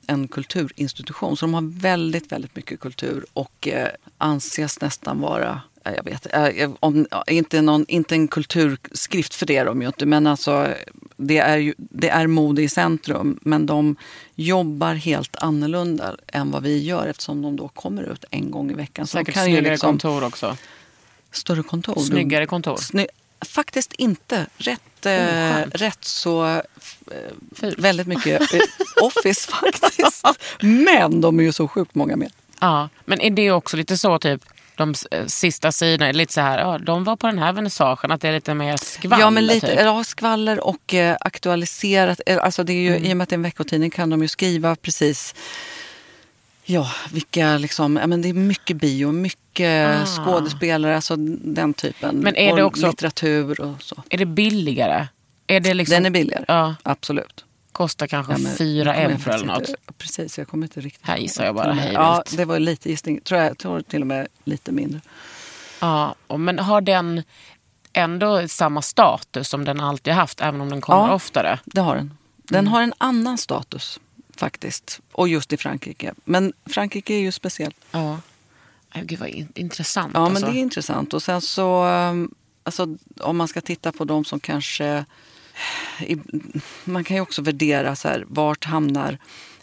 [0.07, 1.37] En kulturinstitution.
[1.37, 6.26] Så de har väldigt, väldigt mycket kultur och eh, anses nästan vara ja, jag vet
[6.61, 10.07] eh, om, inte, någon, inte en kulturskrift för det är de ju inte.
[10.07, 10.68] Men alltså,
[11.16, 13.38] det är, ju, det är mode i centrum.
[13.42, 13.96] Men de
[14.35, 18.74] jobbar helt annorlunda än vad vi gör eftersom de då kommer ut en gång i
[18.74, 19.07] veckan.
[19.07, 20.57] Så de Säkert kan ju snyggare liksom- kontor också.
[21.33, 22.00] Större kontor.
[22.00, 22.76] Snyggare kontor.
[22.76, 23.07] Sny
[23.48, 24.46] faktiskt inte.
[24.57, 26.61] Rätt, eh, rätt så eh,
[27.76, 28.61] väldigt mycket eh,
[29.03, 30.24] Office faktiskt.
[30.61, 32.33] Men de är ju så sjukt många med.
[32.61, 34.42] Ja, men är det också lite så typ
[34.76, 38.11] de eh, sista sidorna är lite så här, ja, de var på den här vernissagen,
[38.11, 39.24] att det är lite mer skvaller?
[39.24, 39.81] Ja, men lite typ.
[39.81, 42.20] ja, skvaller och eh, aktualiserat.
[42.26, 44.22] Eh, Alltså det är ju, I och med att det är en veckotidning kan de
[44.22, 45.35] ju skriva precis
[46.71, 50.07] Ja, vilka liksom, ja, men det är mycket bio, mycket Ah.
[50.07, 52.17] skådespelare, alltså den typen.
[52.17, 54.03] Men är det Och också- litteratur och så.
[54.11, 55.07] Är det billigare?
[55.47, 57.45] Är det liksom, Den är billigare, Ja, absolut.
[57.73, 59.59] kostar kanske Ja, men fyra jag kommer euro eller något.
[59.69, 62.59] Inte, precis, jag kommer inte riktigt Här gissar jag bara och hej Ja, det var
[62.59, 63.21] lite gissning.
[63.21, 65.01] Tror jag tror till och med lite mindre.
[65.81, 67.23] Ja, och men har den
[67.93, 71.15] ändå samma status som den alltid haft, även om den kommer Ja.
[71.15, 71.59] oftare?
[71.65, 72.15] Det har den.
[72.37, 72.73] Den Mm.
[72.73, 74.01] har en annan status
[74.40, 75.00] faktiskt.
[75.12, 76.14] Och just i Frankrike.
[76.24, 77.76] Men Frankrike är ju speciellt.
[77.90, 78.20] Ja.
[78.94, 80.12] Gud vad in- intressant.
[80.14, 80.46] Ja, men alltså.
[80.46, 81.14] det är intressant.
[81.14, 85.05] Och sen så, um, alltså, om man ska titta på de som kanske...
[86.00, 86.16] I,
[86.85, 89.18] man kan ju också värdera så här, vart hamnar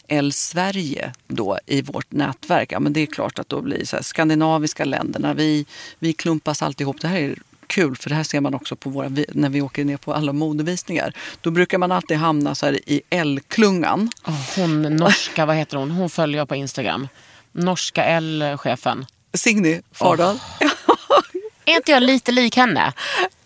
[0.08, 2.72] El Sverige då i vårt nätverk?
[2.72, 5.66] Ja, men det är klart att då blir så här, skandinaviska länderna, vi,
[6.00, 7.02] vi klumpas alltihop.
[7.02, 7.36] Det här är
[7.68, 10.34] kul för det här ser man också på våra, när vi åker ner på alla
[10.34, 11.14] modevisningar.
[11.42, 14.10] Då brukar man alltid hamna så här i L-klungan.
[14.56, 15.92] Hon norska, vad heter hon?
[15.92, 17.08] Hon följer jag på Instagram.
[17.52, 19.06] Norska L-chefen.
[19.34, 20.40] Signy Fardal.
[21.66, 22.94] Är inte jag lite lik henne?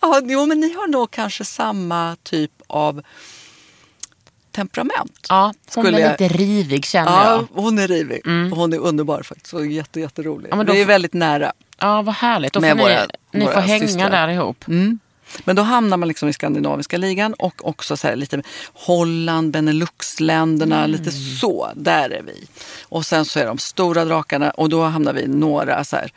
[0.00, 3.02] Ja, jo, men ni har nog kanske samma typ av
[4.50, 5.26] temperament.
[5.28, 7.62] Ja, hon Skulle är jag- lite rivig känner Ja, jag.
[7.62, 8.20] hon är rivig.
[8.52, 9.54] Och hon är underbar faktiskt.
[9.54, 10.48] Och jätte, jätterolig.
[10.52, 11.52] Ja, då Vi är väldigt nära.
[11.78, 12.52] Ja, vad härligt.
[12.52, 14.10] Då Med ni, våra- ni får hänga systrar.
[14.10, 14.64] där ihop.
[14.68, 14.98] Mm.
[15.44, 18.42] Men då hamnar man liksom i skandinaviska ligan och också så här lite
[18.72, 21.70] Holland, Beneluxländerna, lite så.
[21.74, 22.46] Där är vi.
[22.82, 26.12] Och sen så är de stora drakarna och då hamnar vi några så här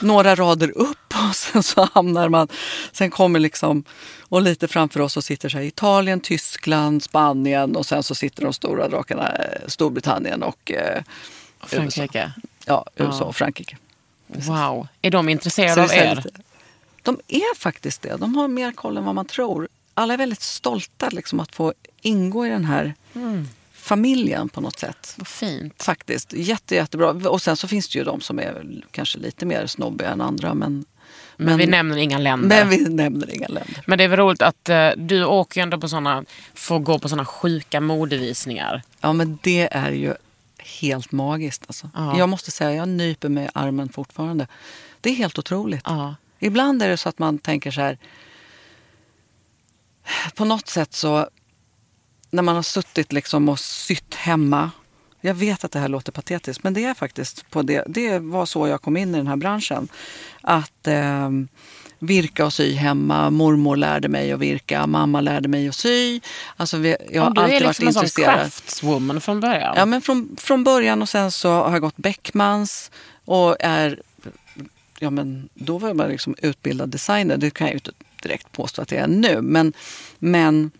[0.00, 2.48] några rader upp och sen så hamnar man,
[2.92, 3.84] sen kommer liksom,
[4.20, 8.52] och lite framför oss så sitter så Italien, Tyskland, Spanien och sen så sitter de
[8.52, 11.02] stora drakarna eh, Storbritannien och eh,
[11.66, 12.32] Frankrike.
[12.64, 13.76] ja, USA och Frankrike.
[14.34, 14.88] Wow.
[15.02, 16.14] Är de intresserade av er?
[16.16, 16.30] lite-
[17.02, 18.16] De är faktiskt det.
[18.16, 19.68] De har mer koll än vad man tror.
[19.94, 22.94] Alla är väldigt stolta liksom, att få ingå i den här
[23.72, 25.14] familjen på något sätt.
[25.16, 25.82] Vad fint.
[25.82, 26.32] Faktiskt.
[26.32, 27.10] Jätte, jättebra.
[27.10, 30.54] Och sen så finns det ju de som är kanske lite mer snobbiga än andra.
[30.54, 30.84] Men,
[31.36, 32.48] Men, vi nämner inga länder.
[32.64, 33.82] men vi nämner inga länder.
[33.86, 36.98] Men det är väl roligt att eh, du åker ju ändå på såna, får gå
[36.98, 38.82] på såna sjuka modevisningar.
[39.00, 40.14] Ja men det är ju
[40.80, 41.64] helt magiskt.
[41.66, 41.90] Alltså.
[41.94, 42.18] Ja.
[42.18, 44.46] Jag måste säga, jag nyper mig i armen fortfarande.
[45.00, 45.82] Det är helt otroligt.
[45.84, 46.14] Ja.
[46.38, 47.98] Ibland är det så att man tänker så här.
[50.34, 51.28] På något sätt så
[52.30, 54.70] när man har suttit liksom och sytt hemma.
[55.20, 57.84] Jag vet att det här låter patetiskt men det är faktiskt på det.
[57.86, 59.88] Det var så jag kom in i den här branschen.
[60.40, 61.30] Att eh,
[62.06, 63.30] virka och sy hemma.
[63.30, 64.86] Mormor lärde mig att virka.
[64.86, 66.20] Mamma lärde mig att sy.
[66.56, 68.40] Alltså vi, jag har Ja, du alltid är liksom en varit sån intresserad.
[68.40, 69.74] craftswoman från början.
[69.76, 72.90] Ja, men från, från början och sen så har jag gått Beckmans
[73.24, 74.00] och är...
[74.98, 77.36] Ja, men då var jag liksom utbildad designer.
[77.36, 79.40] Det kan jag ju inte direkt påstå att jag är nu.
[79.42, 79.72] Men,
[80.18, 80.70] men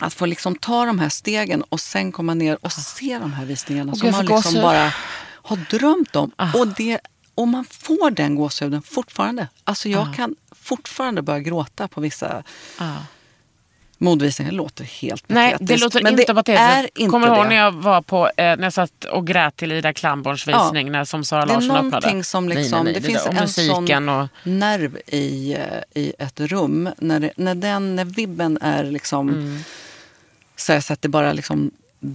[0.00, 3.44] att få liksom ta de här stegen och sen komma ner och se de här
[3.44, 4.92] visningarna Åh, som man liksom bara
[5.26, 6.30] har drömt om.
[6.36, 6.52] Ah.
[6.54, 7.00] Och, det,
[7.38, 9.48] och man får den gåshuden fortfarande.
[9.64, 12.42] Alltså jag kan fortfarande börja gråta på vissa
[12.78, 12.94] Ja.
[13.98, 14.50] modvisningar.
[14.52, 15.68] Det låter helt Nej, patetiskt.
[15.80, 16.62] det låter men inte det patetiskt.
[16.62, 17.48] är inte Kommer du ihåg det.
[17.48, 20.62] när jag var på, eh, när jag satt och grät till Ida Klamborns Ja.
[20.64, 22.24] visning när, som Sara Det är Larsson öppnade?
[22.24, 24.28] som Nej, liksom, nej, nej, det finns och en musiken sån och...
[24.42, 26.88] nerv i, eh, i ett rum.
[26.98, 29.60] När, det, när, den, när vibben är liksom Mm.
[30.56, 31.70] så, så att det bara liksom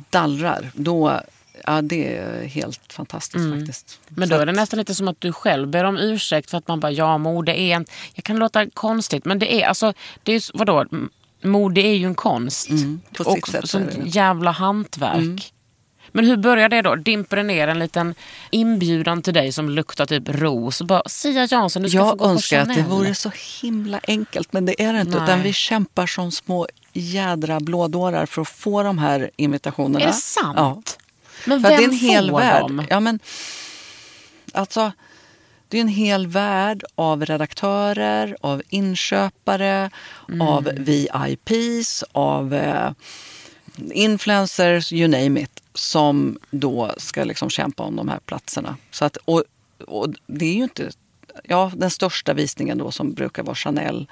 [0.09, 1.21] dallrar, då
[1.67, 3.99] ja, det är helt fantastiskt faktiskt.
[4.07, 4.19] Mm.
[4.19, 6.57] Men Så då är det nästan lite som att du själv ber om ursäkt för
[6.57, 7.85] att man bara, ja mode är en...
[8.13, 10.85] Jag kan låta konstigt men det är alltså, det är, vadå?
[11.43, 12.69] Mode är ju en konst.
[12.69, 13.95] Mm, på och sätt så sånt.
[13.95, 14.07] Mm.
[14.07, 15.53] jävla hantverk.
[16.15, 16.95] Men hur börjar det då?
[16.95, 18.15] Dimper det ner en liten
[18.51, 20.81] inbjudan till dig som luktar typ ros?
[20.81, 23.15] Och bara, Sia Jansson, du ska få Jag gå på önskar att det Chanel." vore
[23.15, 25.17] så himla enkelt, men det är det inte.
[25.17, 25.23] Nej.
[25.23, 29.99] Utan vi kämpar som små jädra blådårar för att få de här invitationerna.
[29.99, 30.57] Är det sant?
[30.57, 30.81] Ja.
[31.45, 32.61] Men För vem det är en hel får värld.
[32.61, 32.85] dem?
[32.89, 33.19] Ja, men,
[34.53, 34.91] alltså,
[35.67, 39.89] det är en hel värld av redaktörer, av inköpare,
[40.29, 40.41] Mm.
[40.41, 42.91] av VIPs, av eh,
[43.93, 48.77] influencers, you name it, som då ska liksom kämpa om de här platserna.
[48.91, 49.43] Så att, och,
[49.87, 50.91] och det är ju inte...
[51.43, 54.07] Ja, den största visningen då som brukar vara Chanel,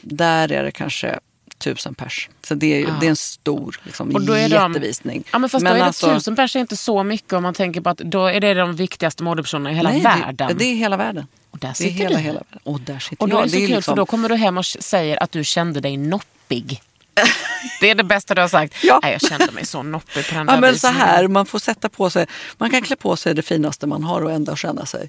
[0.00, 1.20] där är det kanske
[1.58, 2.28] tusen pers.
[2.42, 5.24] Så det är, ju, det är en stor liksom, Och då är de- jättevisning.
[5.32, 7.54] Ja, men fast då är det alltså- tusen pers är inte så mycket om man
[7.54, 10.48] tänker på att då är det de viktigaste modepersonerna i hela Nej, världen.
[10.48, 11.26] Det, det är hela världen.
[11.50, 12.22] Och där det är sitter hela, du.
[12.22, 12.60] hela världen.
[12.64, 13.40] Och där sitter Och då jag.
[13.40, 15.44] är det så är kul liksom- för då kommer du hem och säger att du
[15.44, 16.82] kände dig noppig.
[17.80, 18.74] Det är det bästa du har sagt.
[18.84, 19.00] Ja.
[19.02, 21.58] Nej, jag kände mig så noppig på den Ja, där men så här, man får
[21.58, 22.26] sätta på sig,
[22.58, 25.08] man kan klä på sig det finaste man har och ändå känna sig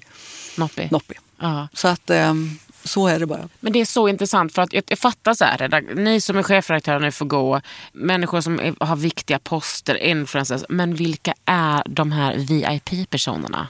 [0.56, 0.92] Noppig.
[0.92, 1.18] noppig.
[1.40, 1.68] Ja.
[1.74, 3.48] Så att ehm, så är det bara.
[3.60, 6.42] Men det är så intressant för att jag, jag fattar så här, ni som är
[6.42, 7.60] chefredaktörer nu får gå,
[7.92, 13.68] människor som är, har viktiga poster, influencers, men vilka är de här VIP-personerna?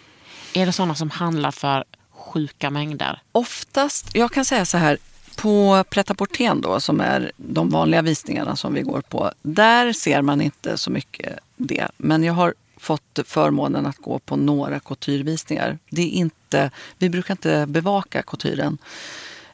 [0.55, 3.23] Är det sådana som handlar för sjuka mängder?
[3.33, 4.99] Oftast, jag kan säga så här,
[5.37, 6.11] på pret
[6.57, 10.91] då, som är de vanliga visningarna som vi går på, där ser man inte så
[10.91, 11.89] mycket det.
[11.97, 15.79] Men jag har fått förmånen att gå på några couturevisningar.
[15.91, 18.79] Det är inte, vi brukar inte bevaka couturen.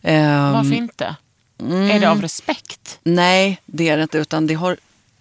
[0.02, 1.16] Ehm, Varför inte?
[1.58, 2.98] Är det av respekt?
[3.02, 4.18] Nej, det är det inte.
[4.18, 4.76] Utan det har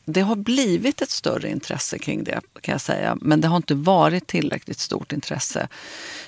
[0.06, 3.18] det har blivit ett större intresse kring det kan jag säga.
[3.22, 5.68] Men det har inte varit tillräckligt stort intresse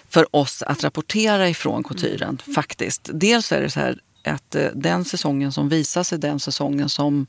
[0.10, 3.10] för oss att rapportera ifrån couturen faktiskt.
[3.14, 7.28] Dels är det så här att eh, den säsongen som visas är den säsongen som...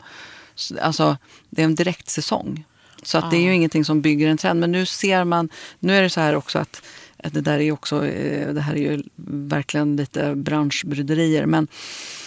[0.81, 1.17] Alltså,
[1.49, 2.65] det är en direktsäsong.
[3.03, 4.59] Så att det är ju ingenting som bygger en trend.
[4.59, 5.49] Men nu ser man...
[5.79, 6.81] Nu är det så här också att
[7.21, 11.45] det där är också, eh, det här är ju verkligen lite branschbryderier.
[11.45, 11.67] Men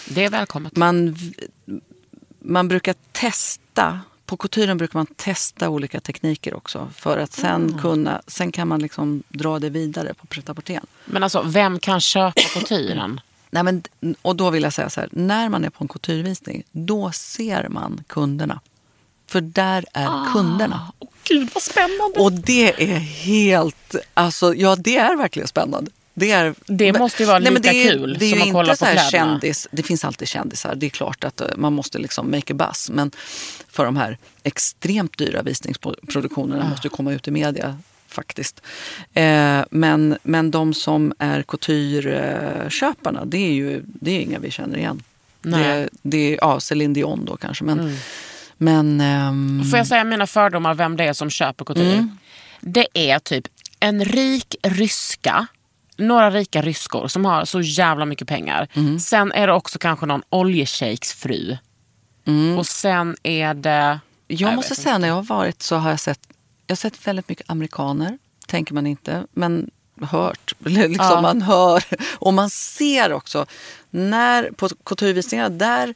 [0.09, 0.75] Det är välkommet.
[0.75, 1.15] man,
[2.39, 6.91] man brukar testa, på couturen brukar man testa olika tekniker också.
[6.95, 10.49] För att sen, kunna, sen kan man liksom dra det vidare på pret
[11.05, 13.21] Men alltså, vem kan köpa couturen?
[13.49, 13.83] Nej, men,
[14.21, 17.69] och då vill jag säga så här, när man är på en couturevisning, då ser
[17.69, 18.59] man kunderna.
[19.33, 20.91] För där är kunderna.
[20.99, 22.19] Åh gud vad spännande.
[22.19, 25.91] Och det är helt, alltså ja det är verkligen spännande.
[26.13, 28.53] Det, är, Det måste ju vara men lika det är, kul det är som att
[28.53, 29.09] kolla på kläderna.
[29.09, 30.75] kändis, Det finns alltid kändisar.
[30.75, 32.89] Det är klart att eh, man måste liksom make a buzz.
[32.89, 33.11] Men
[33.69, 38.61] för de här extremt dyra visningsproduktionerna måste ju komma ut i media faktiskt.
[39.13, 44.77] Eh, men, men de som är coutureköparna, det är ju det är inga vi känner
[44.77, 45.03] igen.
[45.41, 45.63] Nej.
[45.63, 47.63] Det, det är ja, Céline Dion då kanske.
[47.63, 47.97] Men,
[48.57, 51.93] men ehm, Får jag säga mina fördomar vem det är som köper couture?
[51.93, 52.17] Mm.
[52.61, 53.47] Det är typ
[53.79, 55.47] en rik ryska,
[55.97, 58.67] några rika ryskor som har så jävla mycket pengar.
[58.73, 58.99] Mm.
[58.99, 61.57] Sen är det också kanske någon oljeshejks fru.
[62.57, 63.69] Och sen är det...
[63.69, 63.99] Mm.
[64.27, 66.19] Jag Nej, måste säga när jag har varit så har jag sett,
[66.67, 69.69] jag har sett väldigt mycket amerikaner, tänker man inte, men
[70.01, 70.55] hört.
[70.65, 71.21] Liksom Ja.
[71.21, 71.83] Man hör
[72.15, 73.45] och man ser också.
[73.89, 75.93] När, på couturevisningar, där,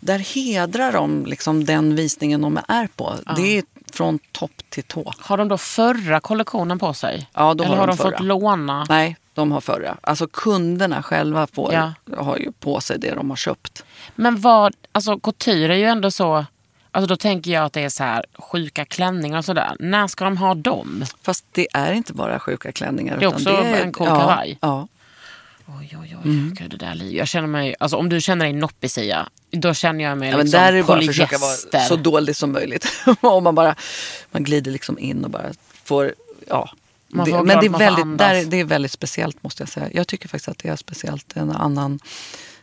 [0.00, 3.14] där hedrar de liksom den visningen de är på.
[3.36, 5.12] Det är från topp till tå.
[5.18, 7.28] Har de då förra kollektionen på sig?
[7.34, 8.86] Ja, då Eller har de de fått låna?
[8.88, 9.96] Nej, de har förra.
[10.00, 11.92] Alltså kunderna själva får, Ja.
[12.16, 13.84] har ju på sig det de har köpt.
[14.14, 16.44] Men vad, alltså couture är ju ändå så...
[16.90, 19.76] Alltså då tänker jag att det är så här sjuka klänningar och sådär.
[19.80, 21.04] När ska de ha dem?
[21.22, 23.16] Fast det är inte bara sjuka klänningar.
[23.18, 24.58] Det är också en cool ja, kavaj.
[24.60, 24.88] Ja,
[25.68, 26.30] Oj, oj, oj.
[26.30, 26.54] Mm.
[26.54, 27.14] Gud, det där livet.
[27.14, 30.36] Jag känner mig, alltså, om du känner dig noppig Sia, då känner jag mig Ja,
[30.36, 32.86] liksom där är det bara att försöka vara så dålig som möjligt.
[33.20, 33.74] Om man bara
[34.30, 35.52] man glider liksom in och bara
[35.84, 36.14] får...
[36.46, 36.70] Ja.
[37.08, 39.88] Det, men det är, väldigt, där, det är väldigt speciellt måste jag säga.
[39.92, 41.36] Jag tycker faktiskt att det är speciellt.
[41.36, 42.00] En annan,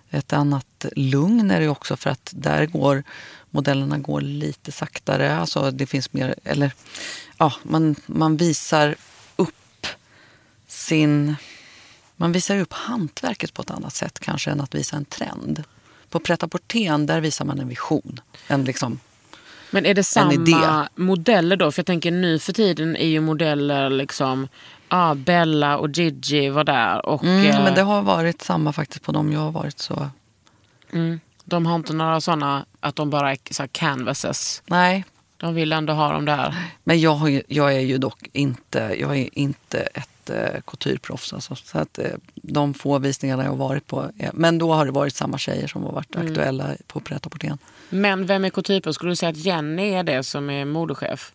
[0.09, 3.03] ett annat lugn är det också för att där går
[3.49, 5.35] modellerna går lite saktare.
[5.37, 6.71] Alltså det finns mer, eller
[7.37, 8.95] ja, man, man visar
[9.35, 9.87] upp
[10.67, 11.35] sin...
[12.17, 15.63] Man visar upp hantverket på ett annat sätt kanske än att visa en trend.
[16.09, 18.19] På pret där visar man en vision.
[18.47, 18.99] En liksom,
[19.71, 21.71] Men är det samma modeller då?
[21.71, 24.47] För jag tänker nu för tiden är ju modeller liksom,
[24.87, 27.05] ah, Bella och Gigi var där.
[27.05, 29.79] Och, mm, eh, men det har varit samma faktiskt på dem jag har varit.
[29.79, 30.09] så
[30.91, 34.63] mm, de har inte några sådana att de bara är så canvases.
[34.65, 35.05] Nej,
[35.37, 36.55] De vill ändå ha dem där.
[36.83, 41.33] men jag, ju, jag är ju dock inte, jag är inte ett eh, coutureproffs.
[41.33, 44.11] Alltså, så att, eh, de få visningarna jag har varit på.
[44.17, 46.27] Är, men då har det varit samma tjejer som har varit Mm.
[46.27, 47.27] aktuella på pret
[47.89, 51.31] Men vem är couture Skulle du säga att Jenny är det som är modechef?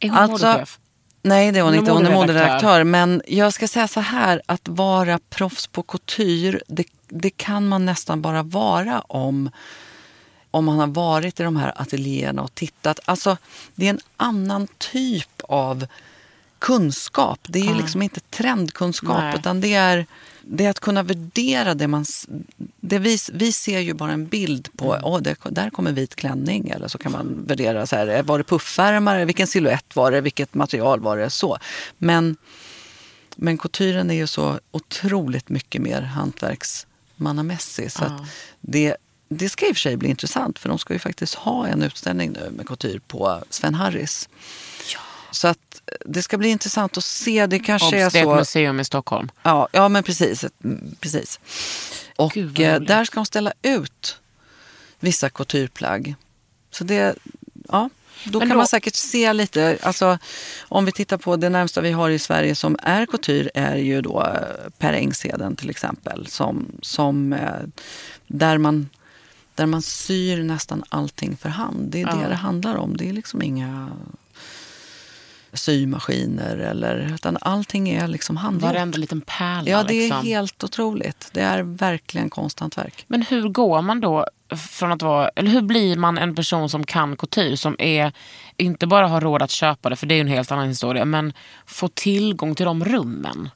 [0.00, 0.78] Är hon Alltså, modechef?
[1.22, 1.92] Nej, det är hon Hon är inte.
[1.92, 2.44] Hon är moderedaktör.
[2.44, 2.84] moderedaktör.
[2.84, 7.84] Men jag ska säga så här, att vara proffs på couture, det, det kan man
[7.86, 9.50] nästan bara vara om
[10.50, 13.00] om man har varit i de här ateljéerna och tittat.
[13.04, 13.36] Alltså,
[13.74, 15.86] det är en annan typ av
[16.64, 17.40] kunskap.
[17.42, 19.34] Det är ju liksom inte trendkunskap Nej.
[19.38, 20.06] utan det är,
[20.42, 22.04] det är att kunna värdera det man...
[22.80, 26.68] Det vi, vi ser ju bara en bild på, åh, det, där kommer vit klänning.
[26.68, 30.54] Eller så kan man värdera, så här, var det puffärmar, vilken silhuett var det, vilket
[30.54, 31.58] material var det, så.
[31.98, 32.36] Men,
[33.36, 37.92] men couturen är ju så otroligt mycket mer hantverksmannamässig.
[37.92, 38.22] Så att
[38.60, 38.96] det,
[39.28, 41.82] det ska i och för sig bli intressant för de ska ju faktiskt ha en
[41.82, 44.28] utställning nu med couture på Sven Harris.
[45.34, 47.46] Så att det ska bli intressant att se.
[47.46, 48.34] Det kanske är Obs, det är ett så...
[48.36, 49.30] museum i Stockholm.
[49.42, 50.44] Ja, ja men precis.
[50.44, 50.52] ett-
[51.00, 51.40] precis.
[52.16, 54.18] Och Gud, eh, där ska de ställa ut
[55.00, 56.14] vissa coutureplagg.
[56.70, 57.16] Så det,
[57.68, 57.90] ja,
[58.24, 59.78] då Men kan då- man säkert se lite.
[59.82, 60.18] Alltså,
[60.60, 64.00] om vi tittar på det närmsta vi har i Sverige som är couture är ju
[64.02, 66.26] då eh, Per Engsheden till exempel.
[66.26, 67.48] Som, som, eh,
[68.26, 68.88] där, man,
[69.54, 71.90] där man syr nästan allting för hand.
[71.90, 72.28] Det är det Ja.
[72.28, 72.96] det handlar om.
[72.96, 73.90] Det är liksom inga
[75.54, 78.72] symaskiner eller utan allting är liksom handgjort.
[78.72, 79.70] Varenda liten pärla.
[79.70, 80.26] Ja, det är liksom.
[80.26, 81.30] helt otroligt.
[81.32, 83.04] Det är verkligen konsthantverk.
[83.08, 84.26] Men hur går man då
[84.70, 88.12] från att vara, eller hur blir man en person som kan couture som är,
[88.56, 91.04] inte bara har råd att köpa det, för det är ju en helt annan historia,
[91.04, 91.32] men
[91.66, 93.50] få tillgång till de rummen?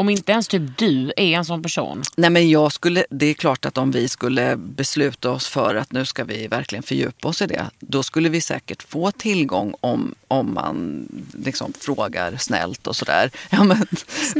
[0.00, 2.02] Om inte ens typ du är en sån person.
[2.16, 5.92] Nej, men jag skulle, det är klart att om vi skulle besluta oss för att
[5.92, 7.70] nu ska vi verkligen fördjupa oss i det.
[7.80, 11.08] Då skulle vi säkert få tillgång om, om man
[11.44, 13.30] liksom frågar snällt och sådär.
[13.50, 13.86] Ja, men,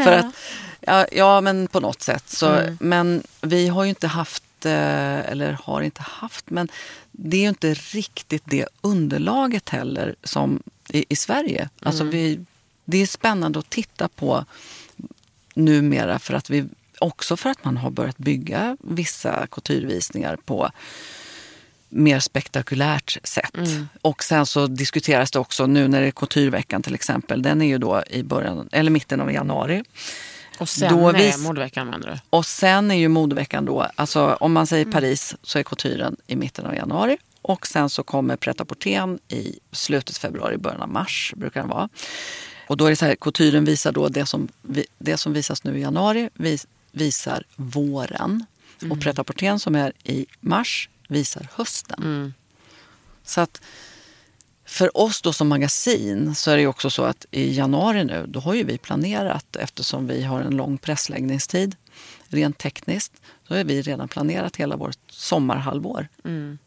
[0.04, 0.26] för att,
[0.80, 2.30] ja, ja, men på något sätt.
[2.30, 6.68] Så, Men vi har ju inte haft, eh, eller har inte haft, men
[7.12, 11.68] det är ju inte riktigt det underlaget heller som i, i Sverige.
[11.82, 12.44] Alltså vi,
[12.84, 14.44] det är spännande att titta på
[15.57, 16.64] numera för att vi
[16.98, 20.70] också för att man har börjat bygga vissa couturevisningar på
[21.88, 23.57] mer spektakulärt sätt.
[24.03, 27.42] Och sen så diskuteras det också nu när det är coutureveckan till exempel.
[27.42, 29.84] Den är ju då i början, eller mitten av januari.
[30.59, 32.18] Och sen Då är vis- modeveckan menar du?
[32.30, 34.66] Och sen är ju modeveckan då, alltså om man Mm.
[34.66, 37.16] säger Paris så är couturen i mitten av januari.
[37.42, 38.64] Och sen så kommer pret à
[39.28, 41.88] i slutet av februari, början av mars brukar den vara.
[42.71, 44.49] Och då är det så här, couturen visar då det som,
[44.99, 48.45] det som visas nu i januari vis, visar våren.
[48.83, 48.93] Mm.
[48.93, 52.03] Och pret som är i mars visar hösten.
[52.03, 52.35] Mm.
[53.25, 53.61] Så att
[54.64, 58.25] för oss då som magasin så är det ju också så att i januari nu,
[58.29, 61.77] då har ju vi planerat eftersom vi har en lång pressläggningstid
[62.28, 63.12] rent tekniskt.
[63.48, 66.09] Så har vi redan planerat hela vårt sommarhalvår.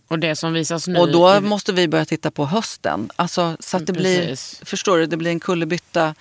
[0.07, 0.99] Och det som visas nu...
[0.99, 3.09] Och då i- måste vi börja titta på hösten.
[3.15, 6.15] Alltså, så att det blir, förstår du, det blir en kullerbytta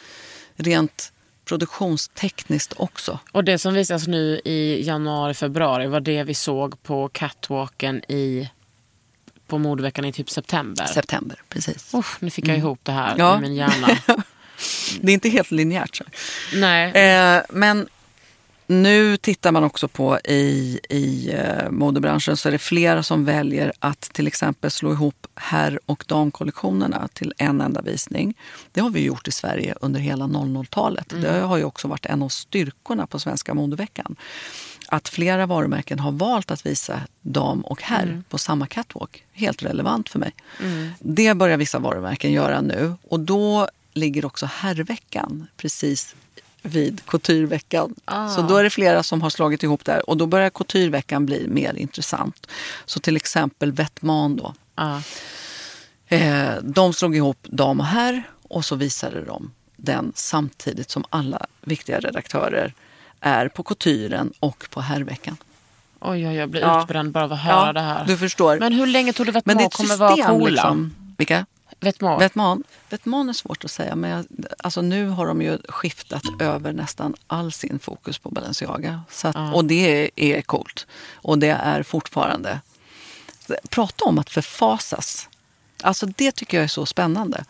[0.56, 1.12] rent
[1.44, 3.18] produktionstekniskt också.
[3.32, 8.50] Och det som visas nu i januari, februari var det vi såg på catwalken i,
[9.46, 10.86] på modeveckan i typ september.
[10.86, 11.94] September, precis.
[11.94, 13.18] Usch, nu fick jag ihop det här Mm.
[13.26, 13.38] Ja.
[13.38, 13.88] i min hjärna.
[15.00, 15.96] Det är inte helt linjärt.
[15.96, 16.04] Så.
[16.54, 16.92] Nej.
[16.92, 17.88] Eh, men
[18.72, 23.72] nu tittar man också på i, i eh, modebranschen så är det flera som väljer
[23.78, 28.34] att till exempel slå ihop herr och damkollektionerna till en enda visning.
[28.72, 31.08] Det har vi gjort i Sverige under hela 00-talet.
[31.08, 34.16] Det har ju också varit en av styrkorna på Svenska modeveckan.
[34.88, 39.24] Att flera varumärken har valt att visa dam och herr på samma catwalk.
[39.32, 40.32] Helt relevant för mig.
[40.98, 42.94] Det börjar vissa varumärken göra nu.
[43.08, 46.14] Och då ligger också herrveckan precis
[46.62, 47.94] vid coutureveckan.
[48.36, 51.48] Så då är det flera som har slagit ihop där och då börjar coutureveckan bli
[51.48, 52.46] mer intressant.
[52.86, 54.54] Så till exempel Vettman då.
[54.76, 55.02] Ja.
[56.06, 61.46] Eh, de slog ihop dam och herr och så visade de den samtidigt som alla
[61.60, 62.74] viktiga redaktörer
[63.20, 65.36] är på couturen och på herrveckan.
[66.00, 66.82] Oj, oj, jag blir Ja.
[66.82, 68.04] utbränd bara av att höra det här.
[68.06, 68.58] Du förstår.
[68.58, 70.28] Men hur länge tror du Men det är Vetements ett kommer system.
[70.28, 70.50] vara coola?
[70.50, 70.94] Liksom.
[71.18, 71.46] Vilka?
[71.80, 72.22] Vetements?
[72.22, 72.62] Vetman.
[72.90, 74.26] Vetman är svårt att säga, men jag,
[74.58, 79.02] alltså nu har de ju skiftat över nästan all sin fokus på Balenciaga.
[79.10, 80.86] Så att, Och det är, är coolt.
[81.14, 82.60] Och det är fortfarande...
[83.70, 85.28] Prata om att förfasas.
[85.82, 87.44] Alltså det tycker jag är så spännande.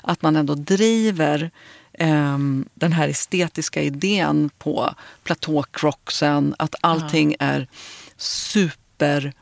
[0.00, 1.50] Att man ändå driver
[1.92, 6.54] ehm, den här estetiska idén på platåcrocksen.
[6.58, 7.68] Att allting är
[8.16, 9.32] super...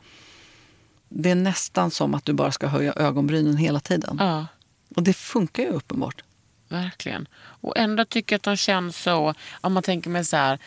[1.13, 4.17] Det är nästan som att du bara ska höja ögonbrynen hela tiden.
[4.19, 4.45] Ja,
[4.95, 6.23] Och det funkar ju uppenbart.
[6.69, 7.27] verkligen.
[7.37, 9.33] Och ändå tycker jag att de känns så...
[9.61, 10.59] Om man tänker mig så här...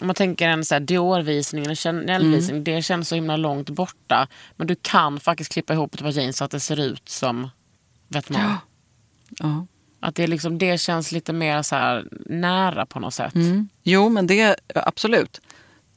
[0.00, 2.64] Om man tänker en så här Dior-visning eller Chanel-visning, Mm.
[2.64, 4.28] det känns så himla långt borta.
[4.56, 7.48] Men du kan faktiskt klippa ihop ett par jeans så att det ser ut som
[8.08, 8.62] Vetements.
[9.38, 9.66] Ja.
[10.00, 13.34] Att det, liksom, det känns lite mer så här nära på något sätt.
[13.34, 13.68] Mm.
[13.82, 15.40] Jo, men det absolut.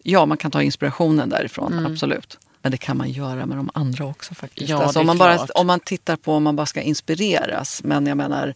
[0.04, 2.38] Ja, man kan ta inspirationen därifrån, absolut.
[2.66, 4.70] Men det kan man göra med de andra också faktiskt.
[4.70, 7.84] Ja, alltså, om, man bara, om man tittar på om man bara ska inspireras.
[7.84, 8.54] Men jag menar,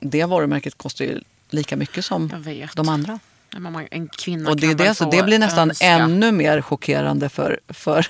[0.00, 3.18] det varumärket kostar ju lika mycket som Jag de andra.
[3.90, 5.86] En kvinna Och det, kan det, så få det blir nästan önska.
[5.86, 8.06] ännu mer chockerande för, för,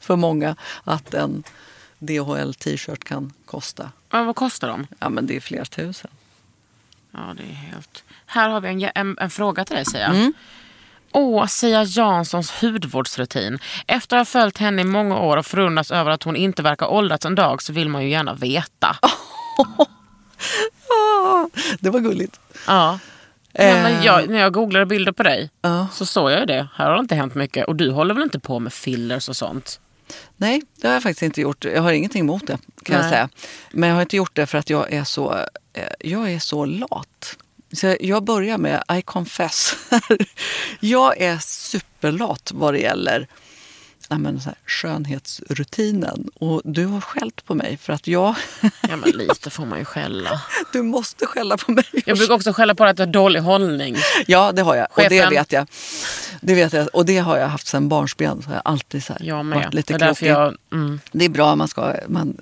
[0.00, 1.42] för många att en
[1.98, 3.90] DHL-t-shirt kan kosta.
[4.10, 4.86] Ja, vad kostar de?
[4.98, 6.10] Ja, men det är flera tusen.
[7.10, 8.04] Ja, det är helt...
[8.26, 10.06] Här har vi en, en, en fråga till dig, Sia.
[10.06, 10.32] Mm.
[11.16, 13.58] Åh, Sia Janssons hudvårdsrutin.
[13.86, 16.86] Efter att ha följt henne i många år och förundras över att hon inte verkar
[16.86, 18.96] åldrats en dag så vill man ju gärna veta.
[21.26, 21.48] Ah,
[21.80, 22.40] det var gulligt.
[22.66, 22.98] Ja.
[23.52, 25.86] Men jag, när jag googlade bilder på dig Ja.
[25.92, 26.68] så såg jag ju det.
[26.74, 27.66] Här har det inte hänt mycket.
[27.66, 29.80] Och du håller väl inte på med fillers och sånt?
[30.36, 31.64] Nej, det har jag faktiskt inte gjort.
[31.64, 33.10] Jag har ingenting emot det kan jag Nej.
[33.10, 33.28] säga.
[33.72, 35.34] Men jag har inte gjort det för att jag är så,
[35.72, 37.36] eh, jag är så lat.
[37.74, 39.76] Så jag börjar med I confess.
[40.80, 43.28] jag är superlat vad det gäller
[44.08, 46.28] ja, men så här, skönhetsrutinen.
[46.34, 48.34] Och du har skällt på mig för att jag...
[48.88, 50.40] Ja, men lite får man ju skälla.
[50.72, 51.84] du måste skälla på mig.
[52.06, 53.96] Jag brukar också skälla på att jag har dålig hållning.
[54.26, 54.86] Ja, det har jag.
[54.90, 55.30] Och det Chefen.
[55.30, 55.66] vet jag.
[56.40, 56.88] Det vet jag.
[56.92, 58.42] Och det har jag haft sedan barnsben.
[58.42, 59.58] Så jag alltid så här, Jag med.
[59.58, 60.26] varit lite det är krokig.
[60.30, 60.56] jag...
[60.72, 61.00] Mm.
[61.12, 62.36] Det är bra, man ska, man,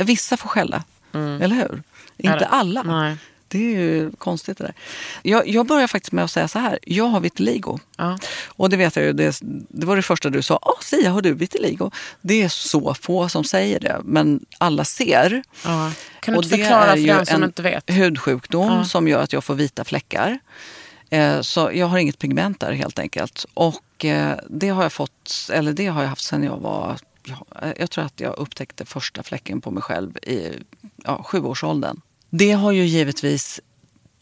[0.00, 0.84] vissa får skälla.
[1.12, 1.82] Eller hur?
[2.16, 2.82] Inte alla.
[2.82, 3.16] Nej.
[3.50, 4.74] Det är ju konstigt det där.
[5.22, 6.78] Jag, jag börjar faktiskt med att säga så här.
[6.82, 7.78] Jag har vitiligo.
[7.96, 8.18] Ja.
[8.46, 9.38] Och det vet jag ju, det,
[9.68, 10.58] det var det första du sa.
[10.62, 11.90] Åh, Sia, har du vitiligo?
[12.20, 15.42] Det är så få som säger det, men alla ser.
[15.64, 15.92] Ja.
[16.20, 17.90] Kan du Och inte det förklara är för den som en inte vet?
[17.90, 18.84] hudsjukdom Ja.
[18.84, 20.38] som gör att jag får vita fläckar.
[21.10, 23.46] Eh, Så jag har inget pigment där helt enkelt.
[23.54, 27.46] Och eh, det har jag fått, eller det har jag haft sedan jag var, ja,
[27.76, 30.52] jag tror att jag upptäckte första fläcken på mig själv i
[31.04, 32.00] ja, sjuårsåldern.
[32.30, 33.60] Det har ju givetvis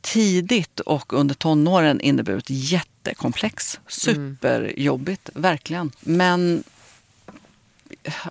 [0.00, 3.80] tidigt och under tonåren inneburit jättekomplex.
[3.88, 5.92] Superjobbigt, verkligen.
[6.00, 6.64] Men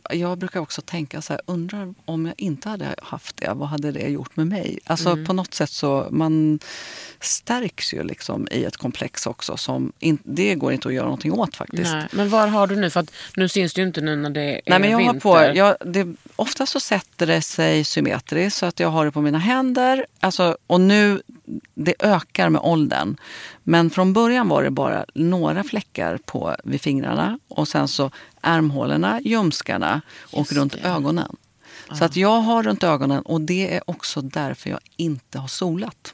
[0.09, 3.91] jag brukar också tänka så här, undrar om jag inte hade haft det, vad hade
[3.91, 4.79] det gjort med mig?
[4.85, 5.25] Alltså Mm.
[5.25, 6.59] på något sätt så, man
[7.19, 9.57] stärks ju liksom i ett komplex också.
[9.57, 11.91] Som in, det går inte att göra någonting åt faktiskt.
[11.93, 12.07] Nej.
[12.11, 12.89] Men var har du nu?
[12.89, 15.13] För att nu syns det ju inte nu när det är Nej, men jag har
[15.13, 15.19] vinter.
[15.19, 19.21] på, jag, det, ofta så sätter det sig symmetriskt så att jag har det på
[19.21, 20.05] mina händer.
[20.19, 21.21] Alltså, och nu,
[21.73, 23.17] det ökar med åldern.
[23.69, 28.11] Men från början var det bara några fläckar på, vid fingrarna och sen så
[28.41, 30.01] armhålorna, ljumskarna
[30.33, 31.35] och runt ögonen.
[31.97, 36.13] Så att jag har runt ögonen och det är också därför jag inte har solat.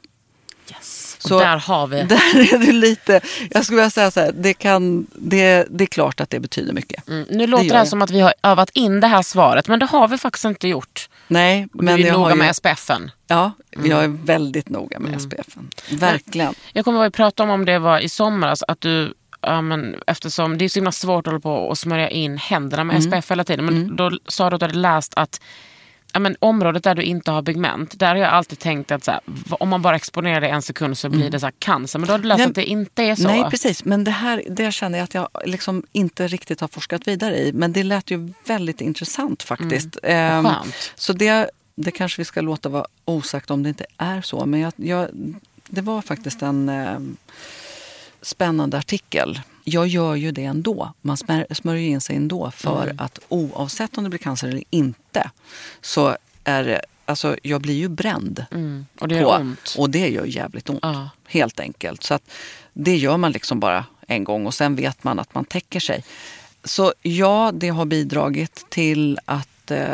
[0.71, 1.17] Yes.
[1.19, 2.03] Så- Och där har vi.
[2.09, 5.85] Där är det lite, jag skulle vilja säga så här, det, kan, det, det är
[5.87, 7.07] klart att det betyder mycket.
[7.09, 7.25] Mm.
[7.29, 7.87] Nu låter det, jag.
[7.87, 10.67] som att vi har övat in det här svaret, men det har vi faktiskt inte
[10.67, 11.09] gjort.
[11.33, 13.11] Nej, men du är jag noga ju, med SPFen.
[13.27, 15.69] Ja, jag är väldigt noga med SPFen.
[15.91, 16.53] Verkligen.
[16.73, 19.13] Jag kommer ihåg att vi pratade om om det var i somras, att du
[19.45, 22.83] Ja, men eftersom det är så himla svårt att hålla på och smörja in händerna
[22.83, 23.65] med SPF hela tiden.
[23.65, 25.41] Men då sa du att du hade läst att
[26.13, 29.11] ja, men området där du inte har pigment, där har jag alltid tänkt att så
[29.11, 31.99] här, om man bara exponerar det en sekund så blir det så här cancer.
[31.99, 33.27] Men då har du läst Nej, att det inte är så.
[33.27, 33.85] Nej, precis.
[33.85, 37.53] Men det här det känner jag att jag liksom inte riktigt har forskat vidare i.
[37.53, 39.97] Men det lät ju väldigt intressant faktiskt.
[40.03, 40.91] Ehm, skönt.
[40.95, 44.45] så det, det kanske vi ska låta vara osagt om det inte är så.
[44.45, 45.07] Men jag, jag,
[45.69, 47.17] det var faktiskt en ehm,
[48.21, 49.39] spännande artikel.
[49.63, 50.93] Jag gör ju det ändå.
[51.01, 51.17] Man
[51.51, 52.99] smörjer in sig ändå för Mm.
[52.99, 55.31] att oavsett om det blir cancer eller inte
[55.81, 58.45] så är det, alltså jag blir ju bränd.
[58.51, 58.85] Mm.
[58.99, 59.75] Och det gör på, ont.
[59.77, 60.79] Och det gör jävligt ont.
[60.81, 61.09] Ja.
[61.27, 62.03] Helt enkelt.
[62.03, 62.23] Så att
[62.73, 66.03] det gör man liksom bara en gång och sen vet man att man täcker sig.
[66.63, 69.87] Så ja, det har bidragit till att eh,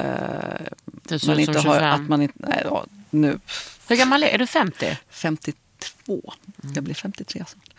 [1.04, 1.64] Du man inte har...
[1.64, 1.84] 25.
[1.84, 3.40] Att man inte, nej, ja, nu,
[3.88, 4.48] Hur gammal är är du?
[4.48, 4.98] 50?
[5.10, 6.34] 52.
[6.76, 7.70] Jag blir 53 snart.